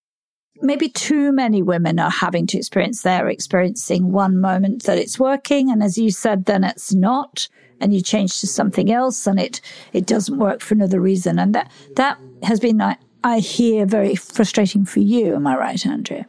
maybe 0.61 0.89
too 0.89 1.31
many 1.31 1.61
women 1.61 1.99
are 1.99 2.11
having 2.11 2.45
to 2.47 2.57
experience. 2.57 3.01
They're 3.01 3.29
experiencing 3.29 4.11
one 4.11 4.39
moment 4.39 4.83
that 4.83 4.97
it's 4.97 5.19
working. 5.19 5.71
And 5.71 5.81
as 5.81 5.97
you 5.97 6.11
said, 6.11 6.45
then 6.45 6.63
it's 6.63 6.93
not 6.93 7.47
and 7.81 7.93
you 7.93 8.01
change 8.01 8.39
to 8.39 8.47
something 8.47 8.91
else 8.91 9.25
and 9.25 9.39
it 9.39 9.61
it 9.93 10.05
doesn't 10.05 10.37
work 10.37 10.61
for 10.61 10.73
another 10.73 10.99
reason 10.99 11.39
and 11.39 11.55
that 11.55 11.71
that 11.95 12.17
has 12.43 12.59
been 12.59 12.81
I, 12.81 12.97
I 13.23 13.39
hear 13.39 13.85
very 13.85 14.15
frustrating 14.15 14.85
for 14.85 14.99
you 14.99 15.35
am 15.35 15.47
i 15.47 15.55
right 15.55 15.85
andrea 15.85 16.25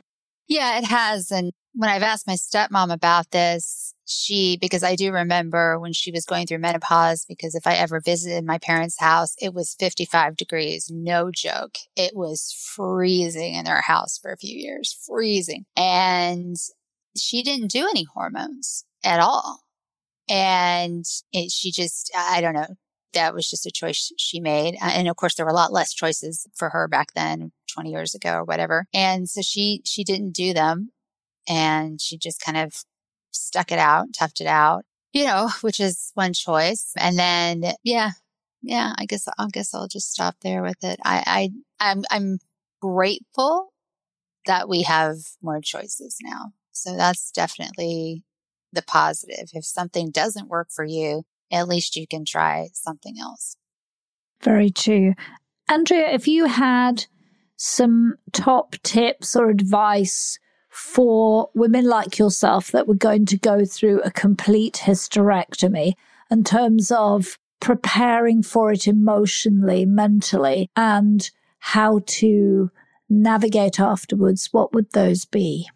yeah 0.48 0.78
it 0.78 0.84
has 0.84 1.30
and 1.30 1.50
when 1.74 1.90
i've 1.90 2.02
asked 2.02 2.26
my 2.26 2.34
stepmom 2.34 2.92
about 2.92 3.30
this 3.30 3.94
she 4.10 4.58
because 4.60 4.82
i 4.82 4.94
do 4.94 5.12
remember 5.12 5.78
when 5.78 5.92
she 5.92 6.10
was 6.10 6.24
going 6.24 6.46
through 6.46 6.58
menopause 6.58 7.24
because 7.26 7.54
if 7.54 7.66
i 7.66 7.74
ever 7.74 8.00
visited 8.00 8.44
my 8.44 8.58
parents 8.58 8.98
house 9.00 9.34
it 9.40 9.54
was 9.54 9.76
55 9.78 10.36
degrees 10.36 10.90
no 10.90 11.30
joke. 11.30 11.78
It 11.96 12.12
was 12.14 12.54
freezing 12.74 13.54
in 13.54 13.64
their 13.64 13.80
house 13.80 14.18
for 14.18 14.32
a 14.32 14.36
few 14.36 14.56
years 14.56 14.96
freezing. 15.06 15.64
And 15.76 16.56
she 17.16 17.42
didn't 17.42 17.70
do 17.70 17.88
any 17.88 18.04
hormones 18.04 18.84
at 19.04 19.20
all. 19.20 19.60
And 20.28 21.04
it, 21.32 21.50
she 21.50 21.72
just, 21.72 22.10
I 22.16 22.40
don't 22.40 22.54
know, 22.54 22.76
that 23.14 23.34
was 23.34 23.50
just 23.50 23.66
a 23.66 23.72
choice 23.72 24.12
she 24.16 24.38
made. 24.38 24.76
Uh, 24.80 24.92
and 24.94 25.08
of 25.08 25.16
course, 25.16 25.34
there 25.34 25.44
were 25.44 25.50
a 25.50 25.54
lot 25.54 25.72
less 25.72 25.92
choices 25.92 26.46
for 26.54 26.68
her 26.68 26.86
back 26.86 27.08
then, 27.14 27.50
20 27.74 27.90
years 27.90 28.14
ago 28.14 28.34
or 28.34 28.44
whatever. 28.44 28.86
And 28.94 29.28
so 29.28 29.42
she, 29.42 29.82
she 29.84 30.04
didn't 30.04 30.32
do 30.32 30.54
them. 30.54 30.90
And 31.48 32.00
she 32.00 32.16
just 32.16 32.40
kind 32.40 32.56
of 32.56 32.84
stuck 33.32 33.72
it 33.72 33.78
out, 33.78 34.08
toughed 34.12 34.40
it 34.40 34.46
out, 34.46 34.84
you 35.12 35.24
know, 35.24 35.50
which 35.60 35.80
is 35.80 36.10
one 36.14 36.32
choice. 36.32 36.92
And 36.96 37.18
then, 37.18 37.64
yeah, 37.82 38.10
yeah, 38.62 38.92
I 38.98 39.06
guess, 39.06 39.26
I 39.38 39.46
guess 39.52 39.74
I'll 39.74 39.88
just 39.88 40.12
stop 40.12 40.36
there 40.42 40.62
with 40.62 40.82
it. 40.82 40.98
I, 41.04 41.50
I, 41.80 41.90
I'm, 41.90 42.04
I'm 42.10 42.38
grateful 42.80 43.72
that 44.46 44.68
we 44.68 44.82
have 44.82 45.16
more 45.42 45.60
choices 45.60 46.16
now. 46.22 46.52
So 46.72 46.96
that's 46.96 47.30
definitely 47.30 48.24
the 48.72 48.82
positive. 48.82 49.50
If 49.52 49.64
something 49.64 50.10
doesn't 50.10 50.48
work 50.48 50.68
for 50.70 50.84
you, 50.84 51.24
at 51.52 51.68
least 51.68 51.96
you 51.96 52.06
can 52.06 52.24
try 52.24 52.68
something 52.72 53.16
else. 53.20 53.56
Very 54.42 54.70
true. 54.70 55.14
Andrea, 55.68 56.10
if 56.10 56.26
you 56.26 56.46
had 56.46 57.06
some 57.56 58.14
top 58.32 58.76
tips 58.82 59.36
or 59.36 59.50
advice 59.50 60.38
for 60.70 61.50
women 61.54 61.84
like 61.84 62.18
yourself 62.18 62.70
that 62.70 62.88
were 62.88 62.94
going 62.94 63.26
to 63.26 63.36
go 63.36 63.64
through 63.64 64.00
a 64.02 64.10
complete 64.10 64.80
hysterectomy 64.84 65.94
in 66.30 66.44
terms 66.44 66.90
of 66.90 67.36
preparing 67.60 68.42
for 68.42 68.72
it 68.72 68.86
emotionally, 68.86 69.84
mentally, 69.84 70.70
and 70.76 71.30
how 71.58 72.00
to 72.06 72.70
navigate 73.08 73.78
afterwards, 73.78 74.48
what 74.52 74.72
would 74.72 74.90
those 74.92 75.24
be? 75.24 75.68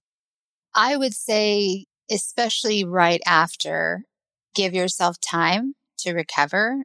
I 0.74 0.96
would 0.96 1.14
say 1.14 1.84
especially 2.10 2.84
right 2.84 3.20
after, 3.26 4.04
give 4.54 4.74
yourself 4.74 5.16
time 5.20 5.74
to 5.98 6.12
recover. 6.12 6.84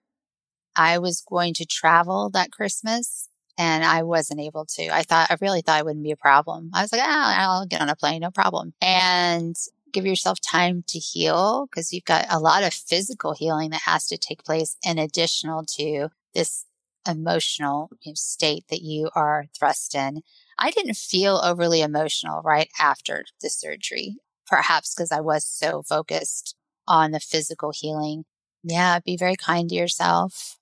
I 0.76 0.98
was 0.98 1.24
going 1.28 1.54
to 1.56 1.66
travel 1.66 2.30
that 2.32 2.52
Christmas 2.52 3.29
and 3.60 3.84
I 3.84 4.02
wasn't 4.02 4.40
able 4.40 4.66
to. 4.66 4.88
I 4.88 5.04
thought, 5.04 5.30
I 5.30 5.38
really 5.40 5.62
thought 5.62 5.80
it 5.80 5.86
wouldn't 5.86 6.04
be 6.04 6.12
a 6.12 6.18
problem. 6.18 6.72
I 6.74 6.82
was 6.82 6.92
like, 6.92 7.02
ah, 7.04 7.36
I'll 7.38 7.68
get 7.68 7.82
on 7.82 7.90
a 7.90 7.96
plane, 7.96 8.22
no 8.22 8.32
problem. 8.32 8.74
And 8.82 9.56
give 9.94 10.06
yourself 10.06 10.40
time 10.42 10.84
to 10.88 10.98
heal 10.98 11.68
because 11.68 11.94
you've 11.94 12.06
got 12.06 12.26
a 12.30 12.40
lot 12.40 12.64
of 12.64 12.74
physical 12.74 13.34
healing 13.34 13.70
that 13.70 13.82
has 13.82 14.08
to 14.08 14.18
take 14.18 14.44
place 14.44 14.78
in 14.84 14.98
additional 14.98 15.64
to 15.66 16.10
this 16.34 16.66
emotional 17.08 17.92
state 18.16 18.66
that 18.70 18.82
you 18.82 19.10
are 19.14 19.46
thrust 19.58 19.94
in. 19.94 20.22
I 20.58 20.72
didn't 20.72 20.98
feel 20.98 21.42
overly 21.44 21.82
emotional 21.82 22.42
right 22.42 22.70
after 22.80 23.26
the 23.42 23.50
surgery 23.50 24.18
perhaps 24.50 24.94
because 24.94 25.12
I 25.12 25.22
was 25.22 25.46
so 25.46 25.84
focused 25.84 26.56
on 26.88 27.12
the 27.12 27.20
physical 27.20 27.72
healing. 27.74 28.26
Yeah, 28.64 29.00
be 29.00 29.16
very 29.16 29.36
kind 29.36 29.70
to 29.70 29.76
yourself. 29.76 30.58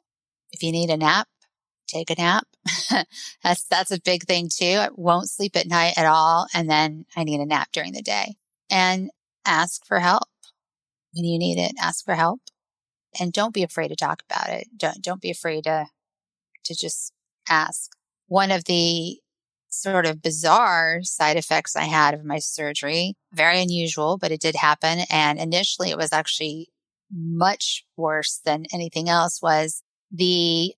If 0.52 0.62
you 0.62 0.72
need 0.72 0.90
a 0.90 0.98
nap, 0.98 1.28
take 1.88 2.10
a 2.10 2.16
nap. 2.16 2.46
that's 3.44 3.64
that's 3.66 3.92
a 3.92 4.02
big 4.02 4.24
thing 4.24 4.50
too. 4.54 4.78
I 4.80 4.90
won't 4.96 5.30
sleep 5.30 5.56
at 5.56 5.68
night 5.68 5.94
at 5.98 6.06
all 6.06 6.48
and 6.54 6.70
then 6.70 7.06
I 7.16 7.24
need 7.24 7.40
a 7.40 7.46
nap 7.46 7.70
during 7.72 7.94
the 7.94 8.02
day. 8.02 8.36
And 8.70 9.10
ask 9.46 9.86
for 9.86 10.00
help. 10.00 10.28
When 11.14 11.26
you 11.26 11.40
need 11.40 11.58
it, 11.58 11.74
ask 11.80 12.04
for 12.06 12.16
help. 12.16 12.42
And 13.20 13.34
don't 13.34 13.54
be 13.54 13.64
afraid 13.64 13.88
to 13.88 13.96
talk 13.96 14.24
about 14.30 14.50
it. 14.50 14.68
Don't 14.76 15.02
don't 15.02 15.22
be 15.22 15.32
afraid 15.32 15.64
to 15.64 15.88
to 16.66 16.76
just 16.76 17.14
ask. 17.50 17.92
One 18.28 18.52
of 18.52 18.66
the 18.66 19.20
sort 19.70 20.06
of 20.06 20.22
bizarre 20.22 21.00
side 21.04 21.38
effects 21.38 21.76
I 21.76 21.84
had 21.84 22.14
of 22.14 22.26
my 22.26 22.40
surgery. 22.40 23.16
Very 23.34 23.62
unusual, 23.62 24.18
but 24.18 24.32
it 24.32 24.42
did 24.42 24.56
happen. 24.56 25.00
And 25.10 25.40
initially 25.40 25.90
it 25.90 25.98
was 25.98 26.14
actually 26.14 26.70
much 27.12 27.86
worse 27.96 28.42
than 28.44 28.66
anything 28.74 29.10
else 29.10 29.42
was 29.42 29.84
the 30.12 30.74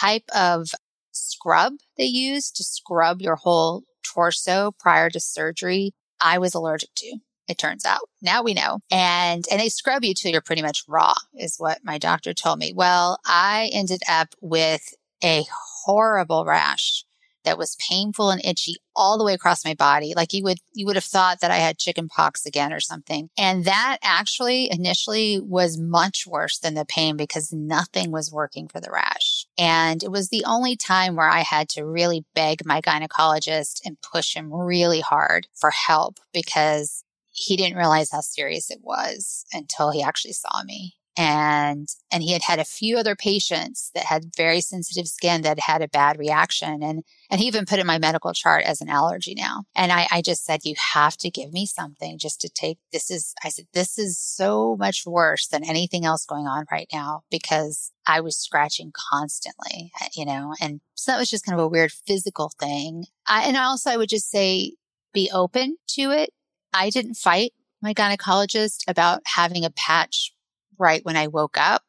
type 0.00 0.24
of 0.34 0.68
scrub 1.12 1.74
they 1.96 2.04
use 2.04 2.50
to 2.50 2.62
scrub 2.62 3.22
your 3.22 3.36
whole 3.36 3.84
torso 4.02 4.72
prior 4.78 5.10
to 5.10 5.20
surgery. 5.20 5.92
I 6.20 6.38
was 6.38 6.54
allergic 6.54 6.90
to. 6.96 7.18
It 7.48 7.58
turns 7.58 7.84
out 7.84 8.00
now 8.22 8.42
we 8.42 8.54
know. 8.54 8.80
And, 8.90 9.44
and 9.50 9.60
they 9.60 9.68
scrub 9.68 10.04
you 10.04 10.14
till 10.14 10.32
you're 10.32 10.40
pretty 10.40 10.62
much 10.62 10.84
raw 10.88 11.14
is 11.38 11.56
what 11.58 11.78
my 11.84 11.98
doctor 11.98 12.34
told 12.34 12.58
me. 12.58 12.72
Well, 12.74 13.18
I 13.24 13.70
ended 13.72 14.02
up 14.08 14.34
with 14.40 14.82
a 15.22 15.44
horrible 15.84 16.44
rash 16.44 17.04
that 17.44 17.56
was 17.56 17.76
painful 17.76 18.30
and 18.30 18.44
itchy 18.44 18.74
all 18.96 19.16
the 19.16 19.24
way 19.24 19.32
across 19.32 19.64
my 19.64 19.74
body. 19.74 20.14
Like 20.16 20.32
you 20.32 20.42
would, 20.42 20.58
you 20.72 20.84
would 20.86 20.96
have 20.96 21.04
thought 21.04 21.40
that 21.40 21.52
I 21.52 21.58
had 21.58 21.78
chicken 21.78 22.08
pox 22.08 22.44
again 22.44 22.72
or 22.72 22.80
something. 22.80 23.30
And 23.38 23.64
that 23.64 23.98
actually 24.02 24.68
initially 24.70 25.40
was 25.40 25.78
much 25.78 26.24
worse 26.26 26.58
than 26.58 26.74
the 26.74 26.84
pain 26.84 27.16
because 27.16 27.52
nothing 27.52 28.10
was 28.10 28.32
working 28.32 28.66
for 28.66 28.80
the 28.80 28.90
rash. 28.90 29.35
And 29.58 30.02
it 30.02 30.10
was 30.10 30.28
the 30.28 30.44
only 30.44 30.76
time 30.76 31.16
where 31.16 31.28
I 31.28 31.40
had 31.40 31.68
to 31.70 31.84
really 31.84 32.24
beg 32.34 32.66
my 32.66 32.80
gynecologist 32.80 33.80
and 33.84 34.00
push 34.02 34.34
him 34.34 34.52
really 34.52 35.00
hard 35.00 35.48
for 35.54 35.70
help 35.70 36.18
because 36.32 37.04
he 37.30 37.56
didn't 37.56 37.78
realize 37.78 38.10
how 38.10 38.20
serious 38.20 38.70
it 38.70 38.80
was 38.82 39.44
until 39.52 39.90
he 39.90 40.02
actually 40.02 40.32
saw 40.32 40.62
me. 40.64 40.94
And 41.16 41.88
and 42.10 42.22
he 42.22 42.32
had 42.32 42.42
had 42.42 42.58
a 42.58 42.64
few 42.64 42.96
other 42.96 43.16
patients 43.16 43.90
that 43.94 44.04
had 44.04 44.34
very 44.36 44.60
sensitive 44.60 45.08
skin 45.08 45.42
that 45.42 45.58
had 45.58 45.82
a 45.82 45.88
bad 45.88 46.18
reaction 46.18 46.82
and 46.82 47.02
and 47.30 47.40
he 47.40 47.46
even 47.46 47.64
put 47.64 47.78
in 47.78 47.86
my 47.86 47.98
medical 47.98 48.32
chart 48.32 48.64
as 48.64 48.80
an 48.80 48.88
allergy 48.88 49.34
now. 49.34 49.64
And 49.74 49.92
i 49.92 50.06
i 50.10 50.22
just 50.22 50.44
said 50.44 50.60
you 50.64 50.74
have 50.94 51.16
to 51.18 51.30
give 51.30 51.52
me 51.52 51.66
something 51.66 52.18
just 52.18 52.40
to 52.40 52.48
take 52.48 52.78
this 52.92 53.10
is 53.10 53.34
i 53.44 53.48
said 53.48 53.66
this 53.72 53.98
is 53.98 54.18
so 54.18 54.76
much 54.76 55.04
worse 55.06 55.46
than 55.48 55.64
anything 55.64 56.04
else 56.04 56.26
going 56.26 56.46
on 56.46 56.66
right 56.70 56.88
now 56.92 57.22
because 57.30 57.92
i 58.06 58.20
was 58.20 58.36
scratching 58.36 58.92
constantly 59.10 59.92
uh, 60.00 60.06
you 60.14 60.24
know 60.24 60.54
and 60.60 60.80
so 60.94 61.12
that 61.12 61.18
was 61.18 61.30
just 61.30 61.44
kind 61.44 61.58
of 61.58 61.64
a 61.64 61.68
weird 61.68 61.92
physical 61.92 62.50
thing. 62.58 63.04
I, 63.26 63.44
and 63.44 63.56
also 63.56 63.90
i 63.90 63.96
would 63.96 64.08
just 64.08 64.30
say 64.30 64.72
be 65.16 65.30
open 65.32 65.78
to 65.88 66.10
it. 66.10 66.30
I 66.74 66.90
didn't 66.90 67.14
fight 67.14 67.52
my 67.80 67.94
gynecologist 67.94 68.84
about 68.86 69.22
having 69.24 69.64
a 69.64 69.70
patch 69.70 70.32
right 70.78 71.04
when 71.04 71.16
I 71.16 71.26
woke 71.26 71.56
up. 71.58 71.82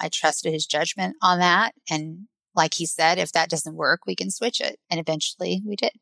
I 0.00 0.08
trusted 0.08 0.52
his 0.52 0.66
judgment 0.66 1.16
on 1.22 1.38
that. 1.38 1.72
And 1.90 2.26
like 2.54 2.74
he 2.74 2.86
said, 2.86 3.18
if 3.18 3.32
that 3.32 3.48
doesn't 3.48 3.76
work, 3.76 4.00
we 4.06 4.14
can 4.14 4.30
switch 4.30 4.60
it. 4.60 4.78
And 4.90 4.98
eventually 4.98 5.62
we 5.66 5.76
did. 5.76 5.92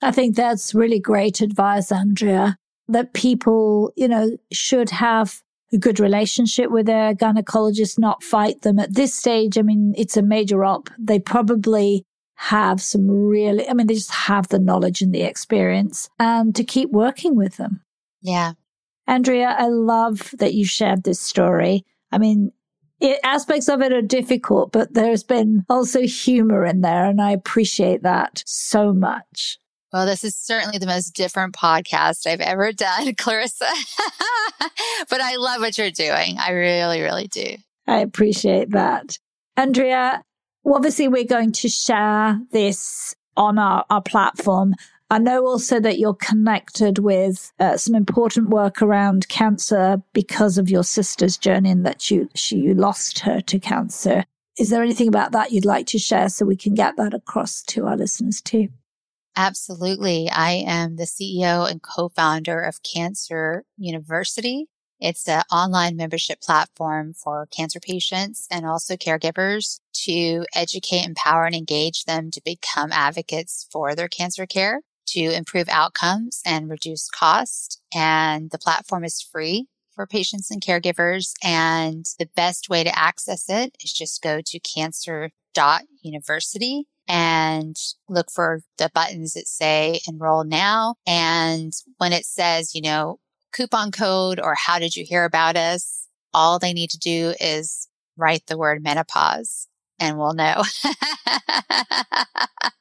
I 0.00 0.12
think 0.12 0.36
that's 0.36 0.74
really 0.74 1.00
great 1.00 1.40
advice, 1.40 1.90
Andrea, 1.90 2.56
that 2.88 3.14
people, 3.14 3.92
you 3.96 4.08
know, 4.08 4.36
should 4.52 4.90
have 4.90 5.42
a 5.72 5.78
good 5.78 6.00
relationship 6.00 6.70
with 6.70 6.86
their 6.86 7.14
gynecologist, 7.14 7.98
not 7.98 8.22
fight 8.22 8.62
them 8.62 8.78
at 8.78 8.94
this 8.94 9.14
stage. 9.14 9.58
I 9.58 9.62
mean, 9.62 9.94
it's 9.96 10.16
a 10.16 10.22
major 10.22 10.64
op. 10.64 10.88
They 10.98 11.18
probably 11.18 12.04
have 12.36 12.80
some 12.80 13.10
really, 13.10 13.68
I 13.68 13.74
mean, 13.74 13.88
they 13.88 13.94
just 13.94 14.12
have 14.12 14.48
the 14.48 14.60
knowledge 14.60 15.02
and 15.02 15.12
the 15.12 15.22
experience 15.22 16.08
and 16.18 16.54
to 16.54 16.62
keep 16.62 16.90
working 16.90 17.34
with 17.34 17.56
them. 17.56 17.82
Yeah. 18.22 18.52
Andrea, 19.08 19.56
I 19.58 19.68
love 19.68 20.32
that 20.38 20.54
you 20.54 20.66
shared 20.66 21.02
this 21.02 21.18
story. 21.18 21.84
I 22.12 22.18
mean, 22.18 22.52
it, 23.00 23.18
aspects 23.24 23.68
of 23.68 23.80
it 23.80 23.92
are 23.92 24.02
difficult, 24.02 24.70
but 24.70 24.92
there's 24.92 25.24
been 25.24 25.64
also 25.68 26.02
humor 26.02 26.64
in 26.64 26.82
there, 26.82 27.06
and 27.06 27.20
I 27.20 27.30
appreciate 27.30 28.02
that 28.02 28.44
so 28.46 28.92
much. 28.92 29.58
Well, 29.92 30.04
this 30.04 30.24
is 30.24 30.36
certainly 30.36 30.76
the 30.76 30.86
most 30.86 31.14
different 31.14 31.54
podcast 31.54 32.26
I've 32.26 32.40
ever 32.40 32.70
done, 32.74 33.14
Clarissa. 33.14 33.68
but 35.08 35.20
I 35.22 35.36
love 35.36 35.62
what 35.62 35.78
you're 35.78 35.90
doing. 35.90 36.36
I 36.38 36.50
really, 36.50 37.00
really 37.00 37.28
do. 37.28 37.56
I 37.86 38.00
appreciate 38.00 38.70
that. 38.72 39.18
Andrea, 39.56 40.22
obviously, 40.66 41.08
we're 41.08 41.24
going 41.24 41.52
to 41.52 41.68
share 41.70 42.38
this 42.52 43.14
on 43.38 43.58
our, 43.58 43.86
our 43.88 44.02
platform. 44.02 44.74
I 45.10 45.18
know 45.18 45.46
also 45.46 45.80
that 45.80 45.98
you're 45.98 46.14
connected 46.14 46.98
with 46.98 47.52
uh, 47.58 47.78
some 47.78 47.94
important 47.94 48.50
work 48.50 48.82
around 48.82 49.28
cancer 49.28 50.02
because 50.12 50.58
of 50.58 50.68
your 50.68 50.84
sister's 50.84 51.38
journey 51.38 51.70
and 51.70 51.86
that 51.86 52.10
you, 52.10 52.28
she, 52.34 52.58
you 52.58 52.74
lost 52.74 53.20
her 53.20 53.40
to 53.40 53.58
cancer. 53.58 54.24
Is 54.58 54.68
there 54.68 54.82
anything 54.82 55.08
about 55.08 55.32
that 55.32 55.50
you'd 55.50 55.64
like 55.64 55.86
to 55.88 55.98
share 55.98 56.28
so 56.28 56.44
we 56.44 56.56
can 56.56 56.74
get 56.74 56.96
that 56.98 57.14
across 57.14 57.62
to 57.68 57.86
our 57.86 57.96
listeners 57.96 58.42
too? 58.42 58.68
Absolutely. 59.34 60.28
I 60.30 60.64
am 60.66 60.96
the 60.96 61.04
CEO 61.04 61.70
and 61.70 61.80
co-founder 61.80 62.60
of 62.60 62.82
Cancer 62.82 63.64
University. 63.78 64.66
It's 65.00 65.28
an 65.28 65.42
online 65.50 65.96
membership 65.96 66.40
platform 66.42 67.14
for 67.14 67.46
cancer 67.46 67.78
patients 67.80 68.46
and 68.50 68.66
also 68.66 68.96
caregivers 68.96 69.78
to 70.04 70.44
educate, 70.54 71.06
empower, 71.06 71.46
and 71.46 71.54
engage 71.54 72.04
them 72.04 72.30
to 72.32 72.42
become 72.44 72.90
advocates 72.90 73.68
for 73.70 73.94
their 73.94 74.08
cancer 74.08 74.44
care 74.44 74.82
to 75.12 75.20
improve 75.20 75.68
outcomes 75.68 76.40
and 76.44 76.70
reduce 76.70 77.08
cost. 77.08 77.80
And 77.94 78.50
the 78.50 78.58
platform 78.58 79.04
is 79.04 79.22
free 79.22 79.68
for 79.94 80.06
patients 80.06 80.50
and 80.50 80.60
caregivers. 80.62 81.32
And 81.42 82.04
the 82.18 82.28
best 82.36 82.68
way 82.68 82.84
to 82.84 82.98
access 82.98 83.48
it 83.48 83.76
is 83.82 83.90
just 83.92 84.22
go 84.22 84.40
to 84.44 84.60
cancer.university 84.60 86.86
and 87.08 87.76
look 88.08 88.30
for 88.30 88.60
the 88.76 88.90
buttons 88.94 89.32
that 89.34 89.48
say 89.48 90.00
enroll 90.06 90.44
now. 90.44 90.94
And 91.06 91.72
when 91.96 92.12
it 92.12 92.26
says, 92.26 92.74
you 92.74 92.82
know, 92.82 93.18
coupon 93.52 93.90
code 93.90 94.38
or 94.38 94.54
how 94.54 94.78
did 94.78 94.94
you 94.94 95.06
hear 95.06 95.24
about 95.24 95.56
us? 95.56 96.06
All 96.34 96.58
they 96.58 96.74
need 96.74 96.90
to 96.90 96.98
do 96.98 97.32
is 97.40 97.88
write 98.16 98.46
the 98.46 98.58
word 98.58 98.82
menopause 98.82 99.67
and 99.98 100.18
we'll 100.18 100.34
know. 100.34 100.62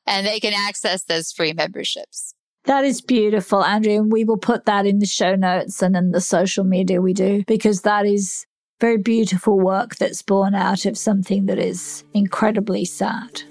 and 0.08 0.26
they 0.26 0.40
can 0.40 0.54
access 0.54 1.04
those 1.04 1.32
free 1.32 1.54
memberships. 1.54 2.34
That 2.66 2.84
is 2.84 3.02
beautiful, 3.02 3.64
Andrea. 3.64 4.02
And 4.02 4.12
we 4.12 4.26
will 4.26 4.38
put 4.38 4.66
that 4.66 4.86
in 4.86 5.00
the 5.00 5.06
show 5.06 5.36
notes 5.36 5.82
and 5.82 5.96
in 5.96 6.12
the 6.12 6.22
social 6.22 6.66
media 6.66 7.02
we 7.02 7.14
do 7.14 7.44
because 7.48 7.82
that 7.84 8.06
is 8.06 8.46
very 8.80 8.98
beautiful 8.98 9.58
work 9.58 9.96
that's 9.96 10.22
born 10.22 10.54
out 10.54 10.86
of 10.86 10.98
something 10.98 11.46
that 11.48 11.58
is 11.58 12.04
incredibly 12.14 12.86
sad. 12.86 13.42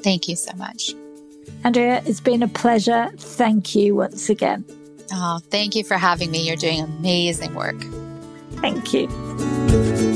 Thank 0.00 0.28
you 0.28 0.36
so 0.36 0.54
much. 0.56 0.94
Andrea, 1.64 2.02
it's 2.06 2.20
been 2.20 2.42
a 2.42 2.48
pleasure. 2.48 3.08
Thank 3.16 3.74
you 3.74 3.96
once 3.96 4.28
again. 4.28 4.64
Oh, 5.12 5.40
thank 5.50 5.74
you 5.74 5.84
for 5.84 5.96
having 5.96 6.30
me. 6.30 6.46
You're 6.46 6.56
doing 6.56 6.80
amazing 6.80 7.54
work. 7.54 7.80
Thank 8.60 8.92
you. 8.92 10.14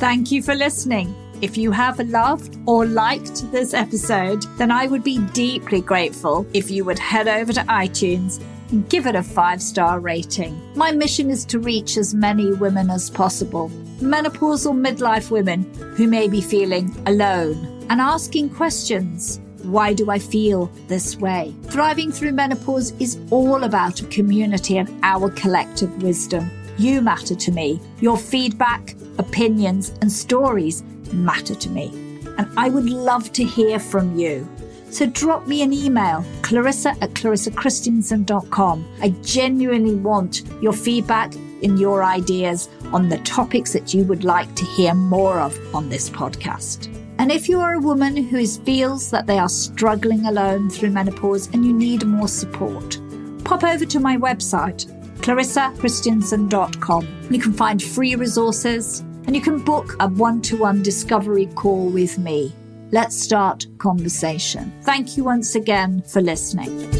Thank 0.00 0.32
you 0.32 0.42
for 0.42 0.54
listening. 0.54 1.14
If 1.42 1.58
you 1.58 1.72
have 1.72 2.00
loved 2.08 2.56
or 2.64 2.86
liked 2.86 3.52
this 3.52 3.74
episode, 3.74 4.44
then 4.56 4.70
I 4.70 4.86
would 4.86 5.04
be 5.04 5.18
deeply 5.34 5.82
grateful 5.82 6.46
if 6.54 6.70
you 6.70 6.86
would 6.86 6.98
head 6.98 7.28
over 7.28 7.52
to 7.52 7.60
iTunes 7.64 8.42
and 8.70 8.88
give 8.88 9.06
it 9.06 9.14
a 9.14 9.22
five 9.22 9.60
star 9.60 10.00
rating. 10.00 10.58
My 10.74 10.90
mission 10.90 11.28
is 11.28 11.44
to 11.44 11.58
reach 11.58 11.98
as 11.98 12.14
many 12.14 12.50
women 12.50 12.88
as 12.88 13.10
possible, 13.10 13.68
menopausal 13.98 14.72
midlife 14.72 15.30
women 15.30 15.70
who 15.98 16.06
may 16.06 16.28
be 16.28 16.40
feeling 16.40 16.96
alone 17.04 17.86
and 17.90 18.00
asking 18.00 18.48
questions. 18.54 19.38
Why 19.64 19.92
do 19.92 20.10
I 20.10 20.18
feel 20.18 20.72
this 20.88 21.16
way? 21.18 21.54
Thriving 21.64 22.10
through 22.10 22.32
menopause 22.32 22.92
is 23.00 23.18
all 23.30 23.64
about 23.64 24.00
a 24.00 24.06
community 24.06 24.78
and 24.78 24.88
our 25.02 25.28
collective 25.28 26.02
wisdom. 26.02 26.50
You 26.78 27.02
matter 27.02 27.34
to 27.34 27.52
me. 27.52 27.78
Your 28.00 28.16
feedback, 28.16 28.94
opinions, 29.20 29.92
and 30.00 30.10
stories 30.10 30.82
matter 31.12 31.54
to 31.54 31.70
me. 31.70 31.92
And 32.38 32.48
I 32.58 32.68
would 32.68 32.90
love 32.90 33.32
to 33.34 33.44
hear 33.44 33.78
from 33.78 34.16
you. 34.18 34.48
So 34.90 35.06
drop 35.06 35.46
me 35.46 35.62
an 35.62 35.72
email, 35.72 36.24
clarissa 36.42 36.90
at 37.00 37.14
clarissakristjansson.com. 37.14 38.88
I 39.00 39.10
genuinely 39.22 39.94
want 39.94 40.42
your 40.60 40.72
feedback 40.72 41.32
and 41.62 41.78
your 41.78 42.02
ideas 42.02 42.68
on 42.92 43.08
the 43.08 43.18
topics 43.18 43.72
that 43.72 43.94
you 43.94 44.02
would 44.04 44.24
like 44.24 44.52
to 44.56 44.64
hear 44.64 44.94
more 44.94 45.38
of 45.38 45.56
on 45.74 45.88
this 45.88 46.10
podcast. 46.10 46.88
And 47.18 47.30
if 47.30 47.48
you 47.48 47.60
are 47.60 47.74
a 47.74 47.80
woman 47.80 48.16
who 48.16 48.44
feels 48.46 49.10
that 49.10 49.26
they 49.26 49.38
are 49.38 49.48
struggling 49.48 50.26
alone 50.26 50.70
through 50.70 50.90
menopause 50.90 51.48
and 51.52 51.64
you 51.64 51.72
need 51.72 52.04
more 52.06 52.28
support, 52.28 52.98
pop 53.44 53.62
over 53.62 53.84
to 53.84 54.00
my 54.00 54.16
website, 54.16 54.86
clarissakristjansson.com. 55.18 57.06
You 57.30 57.38
can 57.38 57.52
find 57.52 57.82
free 57.82 58.14
resources 58.14 59.04
and 59.26 59.34
you 59.34 59.42
can 59.42 59.62
book 59.64 59.96
a 60.00 60.08
one 60.08 60.40
to 60.42 60.56
one 60.56 60.82
discovery 60.82 61.46
call 61.54 61.88
with 61.88 62.18
me. 62.18 62.52
Let's 62.92 63.20
start 63.20 63.66
conversation. 63.78 64.72
Thank 64.82 65.16
you 65.16 65.24
once 65.24 65.54
again 65.54 66.02
for 66.02 66.20
listening. 66.20 66.90